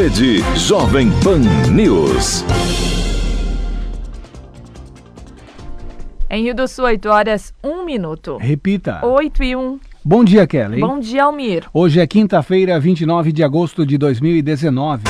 Rede 0.00 0.44
Jovem 0.54 1.10
Pan 1.24 1.40
News. 1.72 2.44
Em 6.30 6.44
Rio 6.44 6.54
do 6.54 6.68
Sul, 6.68 6.84
8 6.84 7.08
horas, 7.08 7.52
1 7.64 7.84
minuto. 7.84 8.36
Repita. 8.36 9.04
8 9.04 9.42
e 9.42 9.56
1. 9.56 9.80
Bom 10.04 10.22
dia, 10.22 10.46
Kelly. 10.46 10.80
Bom 10.80 11.00
dia, 11.00 11.24
Almir. 11.24 11.64
Hoje 11.74 11.98
é 11.98 12.06
quinta-feira, 12.06 12.78
29 12.78 13.32
de 13.32 13.42
agosto 13.42 13.84
de 13.84 13.98
2019. 13.98 15.02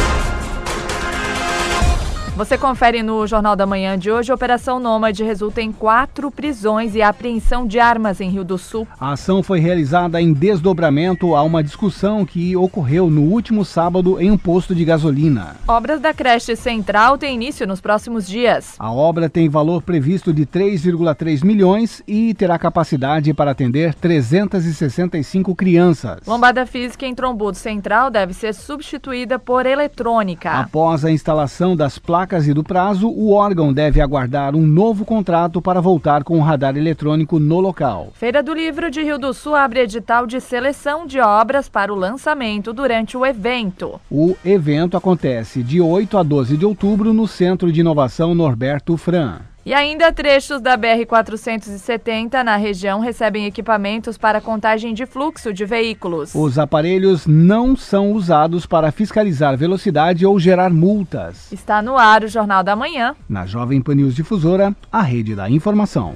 Você 2.39 2.57
confere 2.57 3.03
no 3.03 3.27
Jornal 3.27 3.57
da 3.57 3.67
Manhã 3.67 3.99
de 3.99 4.13
hoje. 4.13 4.33
Operação 4.33 4.79
Nômade 4.79 5.25
resulta 5.25 5.61
em 5.61 5.73
quatro 5.73 6.31
prisões 6.31 6.95
e 6.95 7.03
apreensão 7.03 7.67
de 7.67 7.81
armas 7.81 8.21
em 8.21 8.31
Rio 8.31 8.45
do 8.45 8.57
Sul. 8.57 8.87
A 9.01 9.15
ação 9.15 9.43
foi 9.43 9.59
realizada 9.59 10.23
em 10.23 10.33
desdobramento 10.33 11.35
a 11.35 11.43
uma 11.43 11.65
discussão 11.65 12.25
que 12.25 12.57
ocorreu 12.57 13.11
no 13.11 13.23
último 13.23 13.65
sábado 13.65 14.21
em 14.21 14.31
um 14.31 14.39
posto 14.39 14.73
de 14.73 14.85
gasolina. 14.85 15.57
Obras 15.67 16.01
da 16.01 16.15
creche 16.15 16.55
central 16.55 17.19
têm 17.19 17.35
início 17.35 17.67
nos 17.67 17.81
próximos 17.81 18.25
dias. 18.25 18.77
A 18.79 18.93
obra 18.93 19.29
tem 19.29 19.49
valor 19.49 19.83
previsto 19.83 20.33
de 20.33 20.47
3,3 20.47 21.45
milhões 21.45 22.05
e 22.07 22.35
terá 22.35 22.57
capacidade 22.57 23.35
para 23.35 23.51
atender 23.51 23.95
365 23.95 25.57
crianças. 25.57 26.21
Lombada 26.25 26.65
física 26.65 27.05
em 27.05 27.17
Trombudo 27.17 27.57
Central 27.57 28.13
deve 28.13 28.33
ser 28.33 28.55
substituída 28.55 29.41
por 29.41 29.67
eletrônica. 29.67 30.53
Após 30.53 31.05
a 31.05 31.11
instalação 31.11 31.75
das 31.75 31.99
placas 31.99 32.28
e 32.47 32.53
do 32.53 32.63
prazo, 32.63 33.09
o 33.09 33.33
órgão 33.33 33.73
deve 33.73 34.01
aguardar 34.01 34.55
um 34.55 34.67
novo 34.67 35.05
contrato 35.05 35.63
para 35.63 35.81
voltar 35.81 36.23
com 36.23 36.39
o 36.39 36.43
radar 36.43 36.77
eletrônico 36.77 37.39
no 37.39 37.59
local. 37.59 38.09
Feira 38.15 38.43
do 38.43 38.53
Livro 38.53 38.91
de 38.91 39.03
Rio 39.03 39.19
do 39.19 39.33
Sul 39.33 39.55
abre 39.55 39.81
edital 39.81 40.27
de 40.27 40.41
seleção 40.41 41.07
de 41.07 41.19
obras 41.21 41.69
para 41.69 41.93
o 41.93 41.97
lançamento 41.97 42.73
durante 42.73 43.17
o 43.17 43.25
evento. 43.25 44.01
O 44.11 44.37
evento 44.45 44.97
acontece 44.97 45.63
de 45.63 45.81
8 45.81 46.19
a 46.19 46.23
12 46.23 46.57
de 46.57 46.67
outubro 46.67 47.13
no 47.13 47.27
Centro 47.27 47.73
de 47.73 47.81
Inovação 47.81 48.35
Norberto 48.35 48.97
Fran. 48.97 49.41
E 49.69 49.75
ainda 49.75 50.11
trechos 50.11 50.63
da 50.63 50.79
BR-470 50.79 52.43
na 52.43 52.57
região 52.57 53.01
recebem 53.01 53.45
equipamentos 53.45 54.17
para 54.17 54.41
contagem 54.41 54.95
de 54.95 55.05
fluxo 55.05 55.53
de 55.53 55.67
veículos. 55.67 56.35
Os 56.35 56.59
aparelhos 56.59 57.27
não 57.27 57.77
são 57.77 58.13
usados 58.13 58.65
para 58.65 58.91
fiscalizar 58.91 59.59
velocidade 59.59 60.25
ou 60.25 60.41
gerar 60.41 60.71
multas. 60.71 61.53
Está 61.53 61.83
no 61.83 61.99
ar 61.99 62.25
o 62.25 62.29
Jornal 62.29 62.65
da 62.65 62.75
Manhã. 62.75 63.15
Na 63.29 63.45
Jovem 63.45 63.83
Pan 63.83 63.97
News 63.97 64.15
Difusora, 64.15 64.75
a 64.91 65.03
rede 65.03 65.35
da 65.35 65.51
informação. 65.51 66.15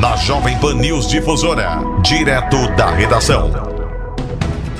Na 0.00 0.14
Jovem 0.14 0.56
Pan 0.60 0.74
News 0.74 1.08
Difusora, 1.08 1.80
direto 2.00 2.68
da 2.76 2.92
redação. 2.92 3.50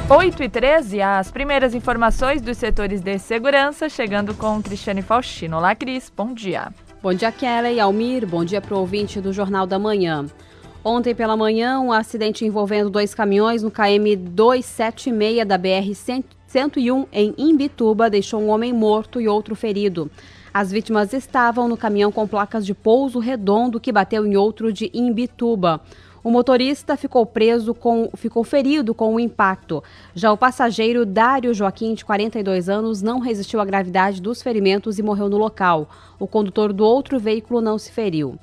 8 0.09 0.41
e 0.41 0.49
13, 0.49 1.03
as 1.03 1.33
primeiras 1.33 1.75
informações 1.75 2.41
dos 2.41 2.59
setores 2.59 3.01
de 3.01 3.19
segurança, 3.19 3.89
chegando 3.89 4.35
com 4.35 4.63
Cristiane 4.63 5.03
Faustino. 5.03 5.57
Olá, 5.57 5.75
Cris, 5.75 6.13
bom 6.17 6.33
dia. 6.33 6.71
Bom 7.03 7.13
dia, 7.13 7.33
Kelly 7.33 7.81
Almir. 7.81 8.25
Bom 8.25 8.45
dia 8.45 8.61
para 8.61 8.77
o 8.77 8.79
ouvinte 8.79 9.21
do 9.21 9.33
Jornal 9.33 9.67
da 9.67 9.77
Manhã. 9.77 10.25
Ontem 10.85 11.13
pela 11.13 11.37
manhã, 11.37 11.81
um 11.81 11.91
acidente 11.91 12.45
envolvendo 12.45 12.89
dois 12.89 13.13
caminhões 13.13 13.61
no 13.61 13.73
KM 13.73 14.15
276 14.15 15.45
da 15.45 15.59
BR-101 15.59 17.09
em 17.13 17.35
Imbituba 17.37 18.09
deixou 18.09 18.41
um 18.41 18.51
homem 18.51 18.73
morto 18.73 19.21
e 19.21 19.27
outro 19.27 19.57
ferido. 19.57 20.09
As 20.55 20.71
vítimas 20.71 21.13
estavam 21.13 21.67
no 21.67 21.77
caminhão 21.77 22.13
com 22.13 22.25
placas 22.25 22.65
de 22.65 22.73
pouso 22.73 23.19
redondo 23.19 23.81
que 23.81 23.91
bateu 23.91 24.25
em 24.25 24.37
outro 24.37 24.73
de 24.73 24.89
Imbituba. 24.95 25.81
O 26.25 26.31
motorista 26.31 26.97
ficou 26.97 27.27
preso 27.27 27.75
com, 27.75 28.09
ficou 28.15 28.45
ferido 28.45 28.95
com 28.95 29.13
o 29.13 29.19
impacto. 29.19 29.83
Já 30.15 30.31
o 30.31 30.37
passageiro 30.37 31.05
Dário 31.05 31.53
Joaquim, 31.53 31.95
de 31.95 32.05
42 32.05 32.69
anos, 32.69 33.03
não 33.03 33.19
resistiu 33.19 33.61
à 33.61 33.65
gravidade 33.65 34.23
dos 34.23 34.41
ferimentos 34.41 35.01
e 35.01 35.03
morreu 35.03 35.29
no 35.29 35.37
local. 35.37 35.91
O 36.21 36.29
condutor 36.29 36.73
do 36.73 36.85
outro 36.85 37.19
veículo 37.19 37.61
não 37.61 37.77
se 37.77 37.91
feriu. 37.91 38.39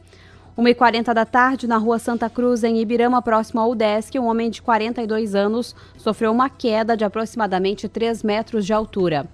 1h40 0.58 1.14
da 1.14 1.24
tarde, 1.24 1.68
na 1.68 1.78
rua 1.78 1.98
Santa 2.00 2.30
Cruz, 2.30 2.66
em 2.66 2.82
Ibirama, 2.82 3.22
próximo 3.22 3.62
ao 3.62 3.72
UDESC, 3.72 4.20
um 4.20 4.28
homem 4.28 4.50
de 4.50 4.62
42 4.62 5.34
anos 5.34 5.74
sofreu 5.98 6.34
uma 6.34 6.50
queda 6.50 6.98
de 6.98 7.06
aproximadamente 7.06 7.88
3 7.88 8.24
metros 8.24 8.66
de 8.66 8.74
altura. 8.74 9.26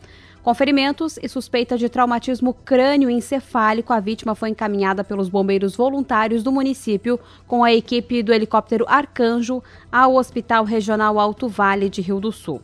Com 0.46 0.54
ferimentos 0.54 1.18
e 1.24 1.28
suspeita 1.28 1.76
de 1.76 1.90
traumatismo 1.90 2.54
crânioencefálico, 2.54 3.92
a 3.92 4.00
vítima 4.00 4.36
foi 4.36 4.50
encaminhada 4.50 5.04
pelos 5.04 5.28
bombeiros 5.28 5.76
voluntários 5.76 6.44
do 6.44 6.52
município 6.52 7.20
com 7.48 7.64
a 7.64 7.74
equipe 7.74 8.22
do 8.22 8.32
helicóptero 8.32 8.86
Arcanjo 8.88 9.64
ao 9.92 10.14
Hospital 10.18 10.64
Regional 10.64 11.20
Alto 11.20 11.48
Vale 11.48 11.90
de 11.90 12.00
Rio 12.00 12.20
do 12.20 12.32
Sul. 12.32 12.62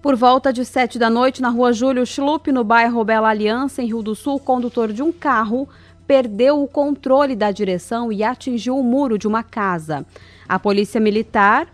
Por 0.00 0.16
volta 0.16 0.50
de 0.50 0.64
sete 0.64 0.98
da 0.98 1.10
noite, 1.10 1.42
na 1.42 1.50
rua 1.50 1.70
Júlio 1.70 2.06
Schlupp, 2.06 2.50
no 2.50 2.64
bairro 2.64 3.04
Bela 3.04 3.28
Aliança, 3.28 3.82
em 3.82 3.86
Rio 3.88 4.00
do 4.00 4.14
Sul, 4.14 4.36
o 4.36 4.40
condutor 4.40 4.90
de 4.90 5.02
um 5.02 5.12
carro 5.12 5.68
perdeu 6.06 6.62
o 6.62 6.66
controle 6.66 7.36
da 7.36 7.50
direção 7.50 8.10
e 8.10 8.24
atingiu 8.24 8.78
o 8.78 8.82
muro 8.82 9.18
de 9.18 9.28
uma 9.28 9.42
casa. 9.42 10.06
A 10.48 10.58
polícia 10.58 10.98
militar 10.98 11.68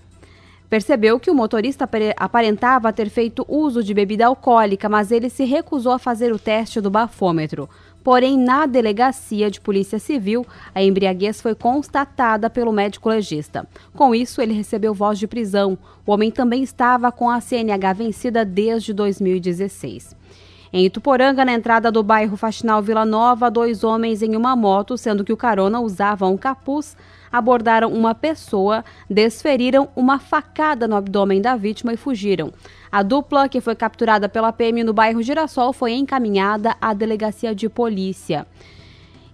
percebeu 0.70 1.18
que 1.18 1.30
o 1.30 1.34
motorista 1.34 1.88
aparentava 2.16 2.92
ter 2.92 3.10
feito 3.10 3.44
uso 3.48 3.82
de 3.82 3.92
bebida 3.92 4.26
alcoólica, 4.26 4.88
mas 4.88 5.10
ele 5.10 5.28
se 5.28 5.44
recusou 5.44 5.90
a 5.90 5.98
fazer 5.98 6.32
o 6.32 6.38
teste 6.38 6.80
do 6.80 6.88
bafômetro. 6.88 7.68
Porém, 8.04 8.38
na 8.38 8.64
delegacia 8.64 9.50
de 9.50 9.60
Polícia 9.60 9.98
Civil, 9.98 10.46
a 10.74 10.82
embriaguez 10.82 11.42
foi 11.42 11.54
constatada 11.54 12.48
pelo 12.48 12.72
médico 12.72 13.10
legista. 13.10 13.68
Com 13.94 14.14
isso, 14.14 14.40
ele 14.40 14.54
recebeu 14.54 14.94
voz 14.94 15.18
de 15.18 15.26
prisão. 15.26 15.76
O 16.06 16.12
homem 16.12 16.30
também 16.30 16.62
estava 16.62 17.12
com 17.12 17.28
a 17.28 17.40
CNH 17.40 17.92
vencida 17.92 18.44
desde 18.44 18.94
2016. 18.94 20.19
Em 20.72 20.84
Ituporanga, 20.84 21.44
na 21.44 21.52
entrada 21.52 21.90
do 21.90 22.00
bairro 22.00 22.36
Faxinal 22.36 22.80
Vila 22.80 23.04
Nova, 23.04 23.50
dois 23.50 23.82
homens 23.82 24.22
em 24.22 24.36
uma 24.36 24.54
moto, 24.54 24.96
sendo 24.96 25.24
que 25.24 25.32
o 25.32 25.36
carona 25.36 25.80
usava 25.80 26.28
um 26.28 26.36
capuz, 26.36 26.96
abordaram 27.32 27.92
uma 27.92 28.14
pessoa, 28.14 28.84
desferiram 29.08 29.88
uma 29.96 30.20
facada 30.20 30.86
no 30.86 30.94
abdômen 30.94 31.42
da 31.42 31.56
vítima 31.56 31.92
e 31.92 31.96
fugiram. 31.96 32.52
A 32.90 33.02
dupla, 33.02 33.48
que 33.48 33.60
foi 33.60 33.74
capturada 33.74 34.28
pela 34.28 34.52
PM 34.52 34.84
no 34.84 34.92
bairro 34.92 35.20
Girassol, 35.20 35.72
foi 35.72 35.92
encaminhada 35.94 36.76
à 36.80 36.94
delegacia 36.94 37.52
de 37.52 37.68
polícia. 37.68 38.46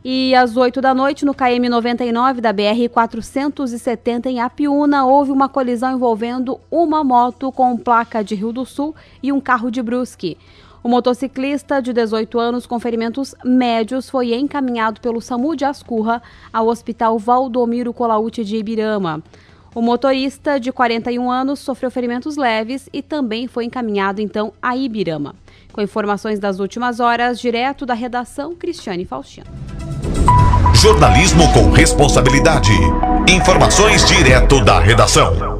E 0.08 0.34
às 0.36 0.56
8 0.56 0.80
da 0.80 0.94
noite, 0.94 1.24
no 1.24 1.34
KM 1.34 1.68
99 1.68 2.40
da 2.40 2.52
BR 2.52 2.88
470 2.90 4.30
em 4.30 4.40
Apiúna, 4.40 5.04
houve 5.04 5.32
uma 5.32 5.48
colisão 5.48 5.92
envolvendo 5.92 6.60
uma 6.70 7.02
moto 7.02 7.50
com 7.50 7.76
placa 7.76 8.22
de 8.22 8.34
Rio 8.34 8.52
do 8.52 8.64
Sul 8.64 8.94
e 9.22 9.32
um 9.32 9.40
carro 9.40 9.68
de 9.68 9.82
Brusque. 9.82 10.38
O 10.82 10.88
motociclista 10.88 11.80
de 11.80 11.92
18 11.92 12.38
anos 12.38 12.66
com 12.66 12.78
ferimentos 12.78 13.34
médios 13.44 14.08
foi 14.08 14.34
encaminhado 14.34 15.00
pelo 15.00 15.20
SAMU 15.20 15.56
de 15.56 15.64
Ascurra 15.64 16.22
ao 16.52 16.68
Hospital 16.68 17.18
Valdomiro 17.18 17.92
Colaute 17.92 18.44
de 18.44 18.56
Ibirama. 18.56 19.22
O 19.74 19.82
motorista 19.82 20.58
de 20.58 20.72
41 20.72 21.30
anos 21.30 21.58
sofreu 21.58 21.90
ferimentos 21.90 22.36
leves 22.36 22.88
e 22.92 23.02
também 23.02 23.46
foi 23.46 23.66
encaminhado 23.66 24.22
então 24.22 24.52
a 24.62 24.74
Ibirama. 24.74 25.34
Com 25.70 25.82
informações 25.82 26.38
das 26.38 26.60
últimas 26.60 26.98
horas, 26.98 27.38
direto 27.38 27.84
da 27.84 27.92
redação, 27.92 28.54
Cristiane 28.54 29.04
Faustino. 29.04 29.46
Jornalismo 30.74 31.52
com 31.52 31.70
responsabilidade. 31.70 32.72
Informações 33.28 34.06
direto 34.06 34.64
da 34.64 34.78
redação. 34.78 35.55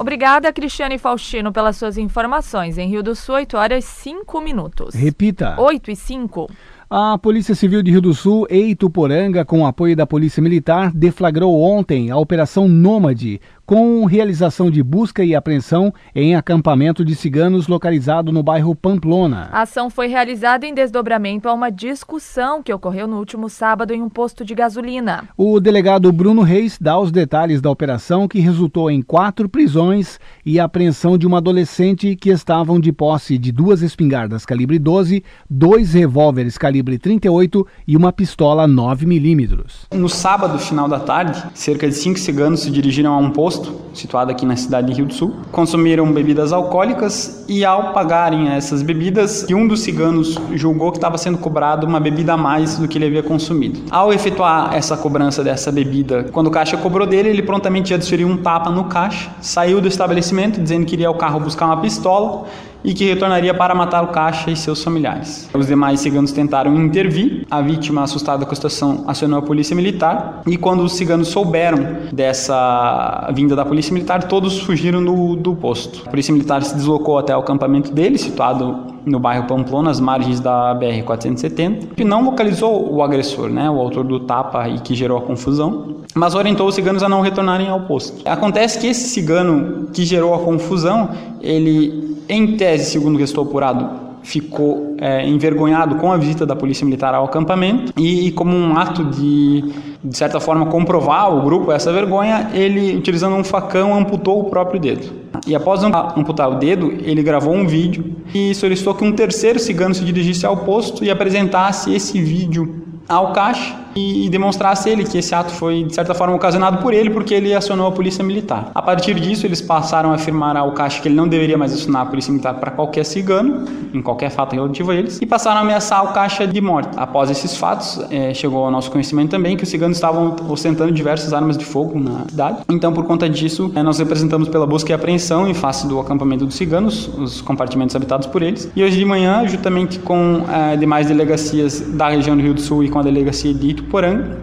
Obrigada, 0.00 0.50
Cristiane 0.50 0.96
Faustino, 0.96 1.52
pelas 1.52 1.76
suas 1.76 1.98
informações. 1.98 2.78
Em 2.78 2.88
Rio 2.88 3.02
do 3.02 3.14
Sul, 3.14 3.34
8 3.34 3.54
horas 3.54 3.84
5 3.84 4.40
minutos. 4.40 4.94
Repita. 4.94 5.60
8 5.60 5.90
e 5.90 5.94
5. 5.94 6.50
A 6.88 7.18
Polícia 7.18 7.54
Civil 7.54 7.82
de 7.82 7.90
Rio 7.90 8.00
do 8.00 8.14
Sul 8.14 8.46
e 8.48 8.70
Ituporanga, 8.70 9.44
com 9.44 9.66
apoio 9.66 9.94
da 9.94 10.06
Polícia 10.06 10.42
Militar, 10.42 10.90
deflagrou 10.90 11.60
ontem 11.60 12.10
a 12.10 12.16
Operação 12.16 12.66
Nômade, 12.66 13.42
com 13.70 14.04
realização 14.04 14.68
de 14.68 14.82
busca 14.82 15.22
e 15.22 15.32
apreensão 15.32 15.94
em 16.12 16.34
acampamento 16.34 17.04
de 17.04 17.14
ciganos 17.14 17.68
localizado 17.68 18.32
no 18.32 18.42
bairro 18.42 18.74
Pamplona. 18.74 19.48
A 19.52 19.62
ação 19.62 19.88
foi 19.88 20.08
realizada 20.08 20.66
em 20.66 20.74
desdobramento 20.74 21.48
a 21.48 21.52
uma 21.52 21.70
discussão 21.70 22.64
que 22.64 22.74
ocorreu 22.74 23.06
no 23.06 23.18
último 23.18 23.48
sábado 23.48 23.94
em 23.94 24.02
um 24.02 24.08
posto 24.08 24.44
de 24.44 24.56
gasolina. 24.56 25.28
O 25.36 25.60
delegado 25.60 26.10
Bruno 26.10 26.42
Reis 26.42 26.78
dá 26.80 26.98
os 26.98 27.12
detalhes 27.12 27.60
da 27.60 27.70
operação 27.70 28.26
que 28.26 28.40
resultou 28.40 28.90
em 28.90 29.00
quatro 29.00 29.48
prisões 29.48 30.18
e 30.44 30.58
apreensão 30.58 31.16
de 31.16 31.24
uma 31.24 31.38
adolescente 31.38 32.16
que 32.16 32.30
estavam 32.30 32.80
de 32.80 32.90
posse 32.90 33.38
de 33.38 33.52
duas 33.52 33.82
espingardas 33.82 34.44
calibre 34.44 34.80
12, 34.80 35.22
dois 35.48 35.94
revólveres 35.94 36.58
calibre 36.58 36.98
38 36.98 37.64
e 37.86 37.96
uma 37.96 38.12
pistola 38.12 38.66
9 38.66 39.06
milímetros. 39.06 39.86
No 39.94 40.08
sábado, 40.08 40.58
final 40.58 40.88
da 40.88 40.98
tarde, 40.98 41.40
cerca 41.54 41.86
de 41.86 41.94
cinco 41.94 42.18
ciganos 42.18 42.62
se 42.62 42.70
dirigiram 42.72 43.14
a 43.14 43.18
um 43.18 43.30
posto 43.30 43.59
posto, 43.60 43.74
situado 43.92 44.30
aqui 44.30 44.46
na 44.46 44.56
cidade 44.56 44.88
de 44.88 44.94
Rio 44.94 45.06
do 45.06 45.14
Sul. 45.14 45.34
Consumiram 45.52 46.10
bebidas 46.12 46.52
alcoólicas 46.52 47.44
e, 47.48 47.64
ao 47.64 47.92
pagarem 47.92 48.48
essas 48.48 48.82
bebidas, 48.82 49.46
um 49.50 49.66
dos 49.66 49.80
ciganos 49.80 50.36
julgou 50.54 50.90
que 50.90 50.98
estava 50.98 51.18
sendo 51.18 51.38
cobrado 51.38 51.86
uma 51.86 52.00
bebida 52.00 52.34
a 52.34 52.36
mais 52.36 52.78
do 52.78 52.88
que 52.88 52.98
ele 52.98 53.06
havia 53.06 53.22
consumido. 53.22 53.80
Ao 53.90 54.12
efetuar 54.12 54.74
essa 54.74 54.96
cobrança 54.96 55.44
dessa 55.44 55.70
bebida, 55.70 56.26
quando 56.32 56.46
o 56.46 56.50
caixa 56.50 56.76
cobrou 56.76 57.06
dele, 57.06 57.28
ele 57.28 57.42
prontamente 57.42 57.90
já 57.90 57.96
desferiu 57.96 58.28
um 58.28 58.36
tapa 58.36 58.70
no 58.70 58.84
caixa, 58.84 59.30
saiu 59.40 59.80
do 59.80 59.88
estabelecimento 59.88 60.60
dizendo 60.60 60.86
que 60.86 60.94
iria 60.94 61.08
ao 61.08 61.14
carro 61.14 61.40
buscar 61.40 61.66
uma 61.66 61.80
pistola 61.80 62.46
e 62.84 62.94
que 62.94 63.04
retornaria 63.04 63.54
para 63.54 63.74
matar 63.74 64.02
o 64.02 64.08
caixa 64.08 64.50
e 64.50 64.56
seus 64.56 64.82
familiares. 64.82 65.48
Os 65.52 65.66
demais 65.66 66.00
ciganos 66.00 66.32
tentaram 66.32 66.74
intervir, 66.76 67.46
a 67.50 67.60
vítima, 67.60 68.02
assustada 68.02 68.44
com 68.44 68.52
a 68.52 68.54
situação, 68.54 69.04
acionou 69.06 69.38
a 69.38 69.42
polícia 69.42 69.74
militar 69.76 70.42
e 70.46 70.56
quando 70.56 70.82
os 70.82 70.94
ciganos 70.94 71.28
souberam 71.28 71.96
dessa 72.12 73.30
vinda 73.34 73.54
da 73.54 73.64
polícia 73.64 73.92
militar, 73.92 74.24
todos 74.24 74.60
fugiram 74.60 75.04
do, 75.04 75.36
do 75.36 75.54
posto. 75.54 76.02
A 76.06 76.10
polícia 76.10 76.32
militar 76.32 76.62
se 76.62 76.74
deslocou 76.74 77.18
até 77.18 77.36
o 77.36 77.40
acampamento 77.40 77.92
dele, 77.92 78.18
situado 78.18 78.99
no 79.04 79.18
bairro 79.18 79.46
Pamplona, 79.46 79.90
às 79.90 80.00
margens 80.00 80.40
da 80.40 80.74
BR-470, 80.74 81.88
e 81.96 82.04
não 82.04 82.24
localizou 82.24 82.92
o 82.92 83.02
agressor, 83.02 83.48
né, 83.48 83.70
o 83.70 83.78
autor 83.78 84.04
do 84.04 84.20
tapa 84.20 84.68
e 84.68 84.78
que 84.80 84.94
gerou 84.94 85.18
a 85.18 85.22
confusão, 85.22 85.96
mas 86.14 86.34
orientou 86.34 86.66
os 86.66 86.74
ciganos 86.74 87.02
a 87.02 87.08
não 87.08 87.20
retornarem 87.20 87.68
ao 87.68 87.80
posto. 87.82 88.26
Acontece 88.28 88.78
que 88.78 88.86
esse 88.86 89.08
cigano 89.08 89.88
que 89.92 90.04
gerou 90.04 90.34
a 90.34 90.38
confusão, 90.38 91.10
ele 91.40 92.18
em 92.28 92.56
tese, 92.56 92.90
segundo 92.90 93.16
que 93.16 93.24
estou 93.24 93.44
apurado, 93.44 94.09
ficou 94.22 94.96
é, 94.98 95.26
envergonhado 95.26 95.96
com 95.96 96.12
a 96.12 96.16
visita 96.16 96.44
da 96.44 96.54
polícia 96.54 96.84
militar 96.84 97.14
ao 97.14 97.24
acampamento 97.24 97.92
e, 97.96 98.28
e, 98.28 98.32
como 98.32 98.56
um 98.56 98.76
ato 98.76 99.04
de, 99.04 99.64
de 100.02 100.16
certa 100.16 100.40
forma, 100.40 100.66
comprovar 100.66 101.34
o 101.34 101.42
grupo 101.42 101.72
essa 101.72 101.92
vergonha, 101.92 102.50
ele, 102.52 102.96
utilizando 102.96 103.36
um 103.36 103.44
facão, 103.44 103.94
amputou 103.94 104.40
o 104.40 104.44
próprio 104.44 104.80
dedo. 104.80 105.20
E 105.46 105.54
após 105.54 105.82
amputar 105.82 106.50
o 106.50 106.56
dedo, 106.56 106.92
ele 107.02 107.22
gravou 107.22 107.54
um 107.54 107.66
vídeo 107.66 108.16
e 108.34 108.54
solicitou 108.54 108.94
que 108.94 109.04
um 109.04 109.12
terceiro 109.12 109.58
cigano 109.58 109.94
se 109.94 110.04
dirigisse 110.04 110.44
ao 110.44 110.58
posto 110.58 111.04
e 111.04 111.10
apresentasse 111.10 111.94
esse 111.94 112.20
vídeo 112.20 112.84
ao 113.08 113.32
caixa 113.32 113.74
e, 113.94 114.28
demonstrasse 114.30 114.88
ele 114.88 115.04
que 115.04 115.18
esse 115.18 115.34
ato 115.34 115.52
foi 115.52 115.84
de 115.84 115.94
certa 115.94 116.14
forma 116.14 116.34
ocasionado 116.34 116.78
por 116.78 116.94
ele 116.94 117.10
porque 117.10 117.34
ele 117.34 117.54
acionou 117.54 117.88
a 117.88 117.92
polícia 117.92 118.22
militar. 118.22 118.70
A 118.74 118.82
partir 118.82 119.14
disso, 119.14 119.46
eles 119.46 119.60
passaram 119.60 120.12
a 120.12 120.14
afirmar 120.14 120.56
ao 120.56 120.72
caixa 120.72 121.00
que 121.00 121.08
ele 121.08 121.14
não 121.14 121.26
deveria 121.26 121.58
mais 121.58 121.72
acionar 121.72 122.02
a 122.02 122.06
polícia 122.06 122.30
militar 122.30 122.54
para 122.54 122.70
qualquer 122.70 123.04
cigano, 123.04 123.64
em 123.92 124.00
qualquer 124.00 124.30
fato 124.30 124.54
relativo 124.54 124.90
a 124.90 124.94
eles, 124.94 125.20
e 125.20 125.26
passaram 125.26 125.58
a 125.58 125.60
ameaçar 125.62 126.04
o 126.04 126.12
caixa 126.12 126.46
de 126.46 126.60
morte. 126.60 126.90
Após 126.96 127.30
esses 127.30 127.56
fatos, 127.56 128.00
é, 128.10 128.32
chegou 128.34 128.64
ao 128.64 128.70
nosso 128.70 128.90
conhecimento 128.90 129.30
também 129.30 129.56
que 129.56 129.64
os 129.64 129.68
ciganos 129.68 129.96
estavam 129.96 130.36
ostentando 130.48 130.92
diversas 130.92 131.32
armas 131.32 131.56
de 131.58 131.64
fogo 131.64 131.98
na 131.98 132.24
cidade. 132.28 132.58
Então, 132.68 132.92
por 132.92 133.04
conta 133.04 133.28
disso, 133.28 133.72
é, 133.74 133.82
nós 133.82 133.98
representamos 133.98 134.48
pela 134.48 134.66
busca 134.66 134.92
e 134.92 134.94
apreensão 134.94 135.48
em 135.48 135.54
face 135.54 135.86
do 135.86 135.98
acampamento 135.98 136.46
dos 136.46 136.54
ciganos, 136.54 137.08
os 137.18 137.40
compartimentos 137.40 137.94
habitados 137.96 138.26
por 138.26 138.42
eles. 138.42 138.70
E 138.74 138.82
hoje 138.82 138.96
de 138.96 139.04
manhã, 139.04 139.46
juntamente 139.46 139.98
com 139.98 140.44
é, 140.48 140.76
demais 140.76 141.08
delegacias 141.08 141.80
da 141.80 142.08
região 142.08 142.36
do 142.36 142.42
Rio 142.42 142.54
do 142.54 142.60
Sul 142.60 142.84
e 142.84 142.88
com 142.88 142.98
a 142.98 143.02
delegacia 143.02 143.52
de 143.52 143.79
Ituporanga, 143.80 144.38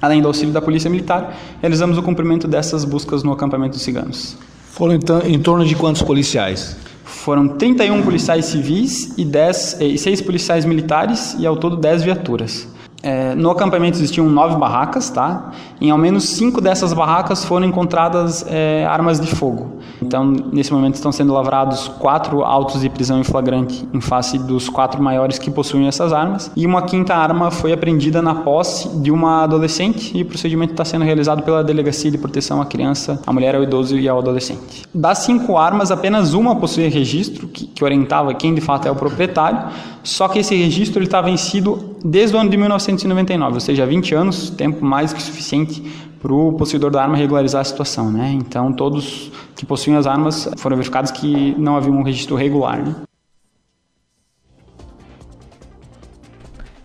além 0.00 0.22
do 0.22 0.28
auxílio 0.28 0.52
da 0.52 0.60
Polícia 0.60 0.88
Militar, 0.88 1.36
realizamos 1.60 1.98
o 1.98 2.02
cumprimento 2.02 2.46
dessas 2.46 2.84
buscas 2.84 3.22
no 3.22 3.32
acampamento 3.32 3.72
dos 3.72 3.82
ciganos. 3.82 4.36
Foram 4.70 4.94
então, 4.94 5.20
em 5.24 5.38
torno 5.38 5.64
de 5.64 5.74
quantos 5.74 6.02
policiais? 6.02 6.76
Foram 7.04 7.48
31 7.48 8.02
policiais 8.02 8.46
civis 8.46 9.14
e, 9.16 9.24
10, 9.24 9.80
e 9.80 9.98
6 9.98 10.20
policiais 10.22 10.64
militares 10.64 11.36
e 11.38 11.46
ao 11.46 11.56
todo 11.56 11.76
10 11.76 12.02
viaturas. 12.02 12.68
É, 13.06 13.36
no 13.36 13.52
acampamento 13.52 13.98
existiam 13.98 14.28
nove 14.28 14.56
barracas, 14.56 15.08
tá? 15.10 15.52
Em 15.80 15.90
ao 15.90 15.96
menos 15.96 16.28
cinco 16.30 16.60
dessas 16.60 16.92
barracas 16.92 17.44
foram 17.44 17.64
encontradas 17.64 18.44
é, 18.48 18.84
armas 18.84 19.20
de 19.20 19.28
fogo. 19.28 19.76
Então, 20.02 20.24
nesse 20.24 20.72
momento 20.72 20.96
estão 20.96 21.12
sendo 21.12 21.32
lavrados 21.32 21.86
quatro 22.00 22.42
autos 22.42 22.80
de 22.80 22.88
prisão 22.88 23.20
em 23.20 23.22
flagrante 23.22 23.88
em 23.94 24.00
face 24.00 24.36
dos 24.38 24.68
quatro 24.68 25.00
maiores 25.00 25.38
que 25.38 25.52
possuem 25.52 25.86
essas 25.86 26.12
armas. 26.12 26.50
E 26.56 26.66
uma 26.66 26.82
quinta 26.82 27.14
arma 27.14 27.48
foi 27.52 27.72
apreendida 27.72 28.20
na 28.20 28.34
posse 28.34 28.88
de 28.98 29.12
uma 29.12 29.44
adolescente 29.44 30.18
e 30.18 30.22
o 30.22 30.26
procedimento 30.26 30.72
está 30.72 30.84
sendo 30.84 31.04
realizado 31.04 31.44
pela 31.44 31.62
Delegacia 31.62 32.10
de 32.10 32.18
Proteção 32.18 32.60
à 32.60 32.66
Criança, 32.66 33.22
à 33.24 33.32
Mulher, 33.32 33.54
ao 33.54 33.62
Idoso 33.62 33.96
e 33.96 34.08
ao 34.08 34.18
Adolescente. 34.18 34.82
Das 34.92 35.18
cinco 35.18 35.56
armas, 35.56 35.92
apenas 35.92 36.34
uma 36.34 36.56
possuía 36.56 36.90
registro 36.90 37.46
que, 37.46 37.66
que 37.66 37.84
orientava 37.84 38.34
quem 38.34 38.52
de 38.52 38.60
fato 38.60 38.88
é 38.88 38.90
o 38.90 38.96
proprietário, 38.96 39.60
só 40.02 40.26
que 40.26 40.40
esse 40.40 40.56
registro 40.56 41.02
estava 41.02 41.28
vencido 41.28 41.95
desde 42.04 42.36
o 42.36 42.38
ano 42.38 42.50
de 42.50 42.56
1999, 42.56 43.54
ou 43.54 43.60
seja, 43.60 43.86
20 43.86 44.14
anos, 44.14 44.50
tempo 44.50 44.84
mais 44.84 45.12
que 45.12 45.22
suficiente 45.22 45.82
para 46.20 46.32
o 46.32 46.52
possuidor 46.52 46.90
da 46.90 47.02
arma 47.02 47.16
regularizar 47.16 47.60
a 47.60 47.64
situação. 47.64 48.10
Né? 48.10 48.32
Então, 48.32 48.72
todos 48.72 49.30
que 49.54 49.64
possuem 49.64 49.96
as 49.96 50.06
armas 50.06 50.48
foram 50.58 50.76
verificados 50.76 51.10
que 51.10 51.54
não 51.58 51.76
havia 51.76 51.92
um 51.92 52.02
registro 52.02 52.36
regular. 52.36 52.78
Né? 52.78 52.94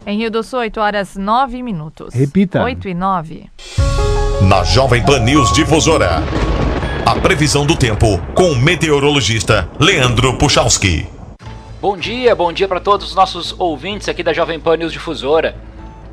Em 0.06 0.18
Rio 0.18 0.32
do 0.32 0.44
Sul, 0.44 0.60
8 0.60 0.80
horas 0.80 1.16
9 1.16 1.62
minutos. 1.62 2.14
Repita. 2.14 2.64
8 2.64 2.90
e 2.90 2.94
9. 2.94 3.46
Na 4.48 4.64
Jovem 4.64 5.06
Pan 5.06 5.20
News 5.20 5.54
Difusora. 5.54 6.24
A 7.06 7.16
previsão 7.20 7.66
do 7.66 7.76
tempo 7.76 8.20
com 8.34 8.52
o 8.52 8.56
meteorologista 8.56 9.70
Leandro 9.80 10.38
Puchalski. 10.38 11.21
Bom 11.82 11.98
dia, 11.98 12.36
bom 12.36 12.54
dia 12.54 12.68
para 12.68 12.80
todos 12.80 13.08
os 13.08 13.16
nossos 13.16 13.60
ouvintes 13.60 14.08
aqui 14.08 14.22
da 14.22 14.32
Jovem 14.32 14.60
Pan 14.60 14.78
News 14.78 14.94
Difusora. 14.94 15.56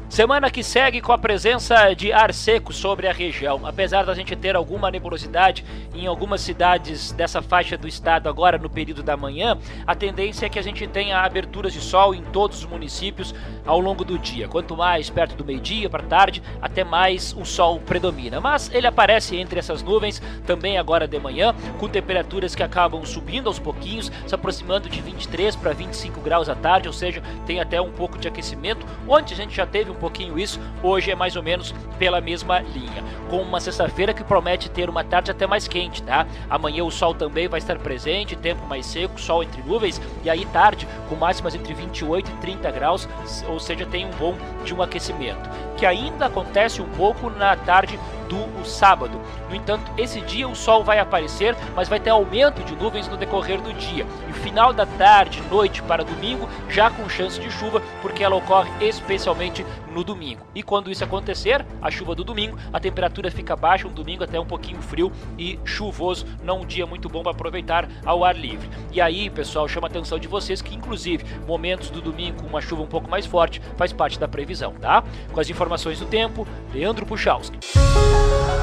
Semana 0.08 0.50
que 0.50 0.64
segue 0.64 1.02
com 1.02 1.12
a 1.12 1.18
presença 1.18 1.92
de 1.92 2.10
ar 2.10 2.32
seco 2.32 2.72
sobre 2.72 3.06
a 3.06 3.12
região. 3.12 3.66
Apesar 3.66 4.04
da 4.04 4.14
gente 4.14 4.34
ter 4.34 4.56
alguma 4.56 4.90
nebulosidade 4.90 5.64
em 5.94 6.06
algumas 6.06 6.40
cidades 6.40 7.12
dessa 7.12 7.42
faixa 7.42 7.76
do 7.76 7.86
estado 7.86 8.26
agora 8.26 8.56
no 8.56 8.70
período 8.70 9.02
da 9.02 9.18
manhã, 9.18 9.58
a 9.86 9.94
tendência 9.94 10.46
é 10.46 10.48
que 10.48 10.58
a 10.58 10.62
gente 10.62 10.86
tenha 10.88 11.20
aberturas 11.20 11.74
de 11.74 11.80
sol 11.80 12.14
em 12.14 12.22
todos 12.22 12.60
os 12.60 12.64
municípios 12.64 13.34
ao 13.66 13.78
longo 13.78 14.02
do 14.02 14.18
dia. 14.18 14.48
Quanto 14.48 14.74
mais 14.74 15.10
perto 15.10 15.36
do 15.36 15.44
meio-dia 15.44 15.90
para 15.90 16.02
tarde, 16.02 16.42
até 16.60 16.82
mais 16.82 17.34
o 17.38 17.44
sol 17.44 17.78
predomina. 17.78 18.40
Mas 18.40 18.72
ele 18.72 18.86
aparece 18.86 19.36
entre 19.36 19.58
essas 19.58 19.82
nuvens 19.82 20.22
também 20.46 20.78
agora 20.78 21.06
de 21.06 21.18
manhã, 21.20 21.54
com 21.78 21.86
temperaturas 21.86 22.54
que 22.54 22.62
acabam 22.62 23.04
subindo 23.04 23.46
aos 23.46 23.58
pouquinhos, 23.58 24.10
se 24.26 24.34
aproximando 24.34 24.88
de 24.88 25.02
23 25.02 25.54
para 25.54 25.74
25 25.74 26.20
graus 26.22 26.48
à 26.48 26.54
tarde, 26.54 26.88
ou 26.88 26.94
seja, 26.94 27.22
tem 27.46 27.60
até 27.60 27.78
um 27.80 27.92
pouco 27.92 28.18
de 28.18 28.26
aquecimento. 28.26 28.86
Ontem 29.06 29.34
a 29.34 29.36
gente 29.36 29.54
já 29.54 29.66
teve 29.66 29.90
um 29.90 29.97
pouquinho 29.98 30.38
isso, 30.38 30.60
hoje 30.82 31.10
é 31.10 31.14
mais 31.14 31.36
ou 31.36 31.42
menos 31.42 31.74
pela 31.98 32.20
mesma 32.20 32.60
linha. 32.60 33.04
Com 33.28 33.42
uma 33.42 33.60
sexta-feira 33.60 34.14
que 34.14 34.24
promete 34.24 34.70
ter 34.70 34.88
uma 34.88 35.04
tarde 35.04 35.30
até 35.30 35.46
mais 35.46 35.68
quente, 35.68 36.02
tá? 36.02 36.26
Amanhã 36.48 36.84
o 36.84 36.90
sol 36.90 37.14
também 37.14 37.48
vai 37.48 37.58
estar 37.58 37.78
presente, 37.78 38.36
tempo 38.36 38.66
mais 38.66 38.86
seco, 38.86 39.20
sol 39.20 39.42
entre 39.42 39.62
nuvens, 39.62 40.00
e 40.24 40.30
aí 40.30 40.46
tarde 40.46 40.86
com 41.08 41.16
máximas 41.16 41.54
entre 41.54 41.74
28 41.74 42.30
e 42.30 42.34
30 42.34 42.70
graus, 42.70 43.08
ou 43.48 43.60
seja, 43.60 43.84
tem 43.86 44.06
um 44.06 44.10
bom 44.10 44.34
de 44.64 44.74
um 44.74 44.82
aquecimento, 44.82 45.48
que 45.76 45.84
ainda 45.84 46.26
acontece 46.26 46.80
um 46.80 46.88
pouco 46.88 47.28
na 47.30 47.56
tarde 47.56 47.98
do 48.28 48.64
sábado. 48.64 49.18
No 49.48 49.56
entanto, 49.56 49.90
esse 49.96 50.20
dia 50.20 50.46
o 50.46 50.54
sol 50.54 50.84
vai 50.84 50.98
aparecer, 50.98 51.56
mas 51.74 51.88
vai 51.88 51.98
ter 51.98 52.10
aumento 52.10 52.62
de 52.62 52.76
nuvens 52.76 53.08
no 53.08 53.16
decorrer 53.16 53.60
do 53.60 53.72
dia. 53.72 54.06
E 54.28 54.32
final 54.32 54.72
da 54.72 54.84
tarde, 54.84 55.42
noite 55.50 55.82
para 55.82 56.04
domingo, 56.04 56.48
já 56.68 56.90
com 56.90 57.08
chance 57.08 57.40
de 57.40 57.50
chuva, 57.50 57.82
porque 58.02 58.22
ela 58.22 58.36
ocorre 58.36 58.70
especialmente 58.80 59.64
no 59.98 60.04
domingo. 60.04 60.46
E 60.54 60.62
quando 60.62 60.90
isso 60.90 61.02
acontecer, 61.02 61.66
a 61.82 61.90
chuva 61.90 62.14
do 62.14 62.22
domingo, 62.22 62.56
a 62.72 62.78
temperatura 62.78 63.30
fica 63.30 63.56
baixa, 63.56 63.88
um 63.88 63.92
domingo 63.92 64.22
até 64.22 64.38
um 64.38 64.46
pouquinho 64.46 64.80
frio 64.80 65.10
e 65.36 65.58
chuvoso, 65.64 66.24
não 66.42 66.60
um 66.60 66.66
dia 66.66 66.86
muito 66.86 67.08
bom 67.08 67.22
para 67.22 67.32
aproveitar 67.32 67.88
ao 68.04 68.24
ar 68.24 68.36
livre. 68.36 68.68
E 68.92 69.00
aí, 69.00 69.28
pessoal, 69.28 69.66
chama 69.66 69.88
a 69.88 69.90
atenção 69.90 70.18
de 70.18 70.28
vocês 70.28 70.62
que 70.62 70.74
inclusive 70.74 71.24
momentos 71.46 71.90
do 71.90 72.00
domingo 72.00 72.42
com 72.42 72.48
uma 72.48 72.60
chuva 72.60 72.82
um 72.82 72.86
pouco 72.86 73.10
mais 73.10 73.26
forte 73.26 73.60
faz 73.76 73.92
parte 73.92 74.20
da 74.20 74.28
previsão, 74.28 74.72
tá? 74.74 75.02
Com 75.32 75.40
as 75.40 75.50
informações 75.50 75.98
do 75.98 76.06
tempo, 76.06 76.46
Leandro 76.72 77.04
Puchalski. 77.04 77.58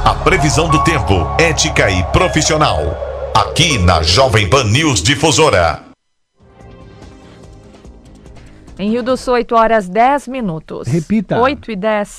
A 0.05 0.13
previsão 0.13 0.69
do 0.69 0.83
tempo, 0.83 1.27
ética 1.37 1.89
e 1.89 2.03
profissional. 2.05 2.79
Aqui 3.33 3.77
na 3.77 4.01
Jovem 4.01 4.49
Pan 4.49 4.63
News 4.63 5.03
Difusora. 5.03 5.94
Em 8.77 8.89
Rio 8.89 9.01
do 9.01 9.15
Sul, 9.15 9.35
8 9.35 9.55
horas 9.55 9.87
10 9.87 10.27
minutos. 10.27 10.87
Repita. 10.87 11.39
8 11.39 11.71
e 11.71 11.75
10. 11.75 12.17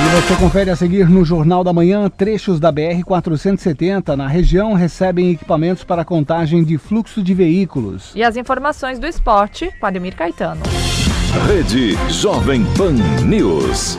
E 0.00 0.10
você 0.10 0.36
confere 0.36 0.70
a 0.70 0.76
seguir 0.76 1.08
no 1.08 1.24
Jornal 1.24 1.64
da 1.64 1.72
Manhã, 1.72 2.08
trechos 2.08 2.60
da 2.60 2.72
BR-470 2.72 4.14
na 4.14 4.28
região 4.28 4.74
recebem 4.74 5.30
equipamentos 5.30 5.82
para 5.82 6.04
contagem 6.04 6.62
de 6.62 6.78
fluxo 6.78 7.22
de 7.22 7.34
veículos. 7.34 8.12
E 8.14 8.22
as 8.22 8.36
informações 8.36 8.98
do 8.98 9.06
esporte, 9.06 9.72
com 9.80 9.86
Ademir 9.86 10.14
Caetano. 10.14 10.62
Rede 11.46 11.96
Jovem 12.10 12.64
Pan 12.76 12.94
News. 13.24 13.98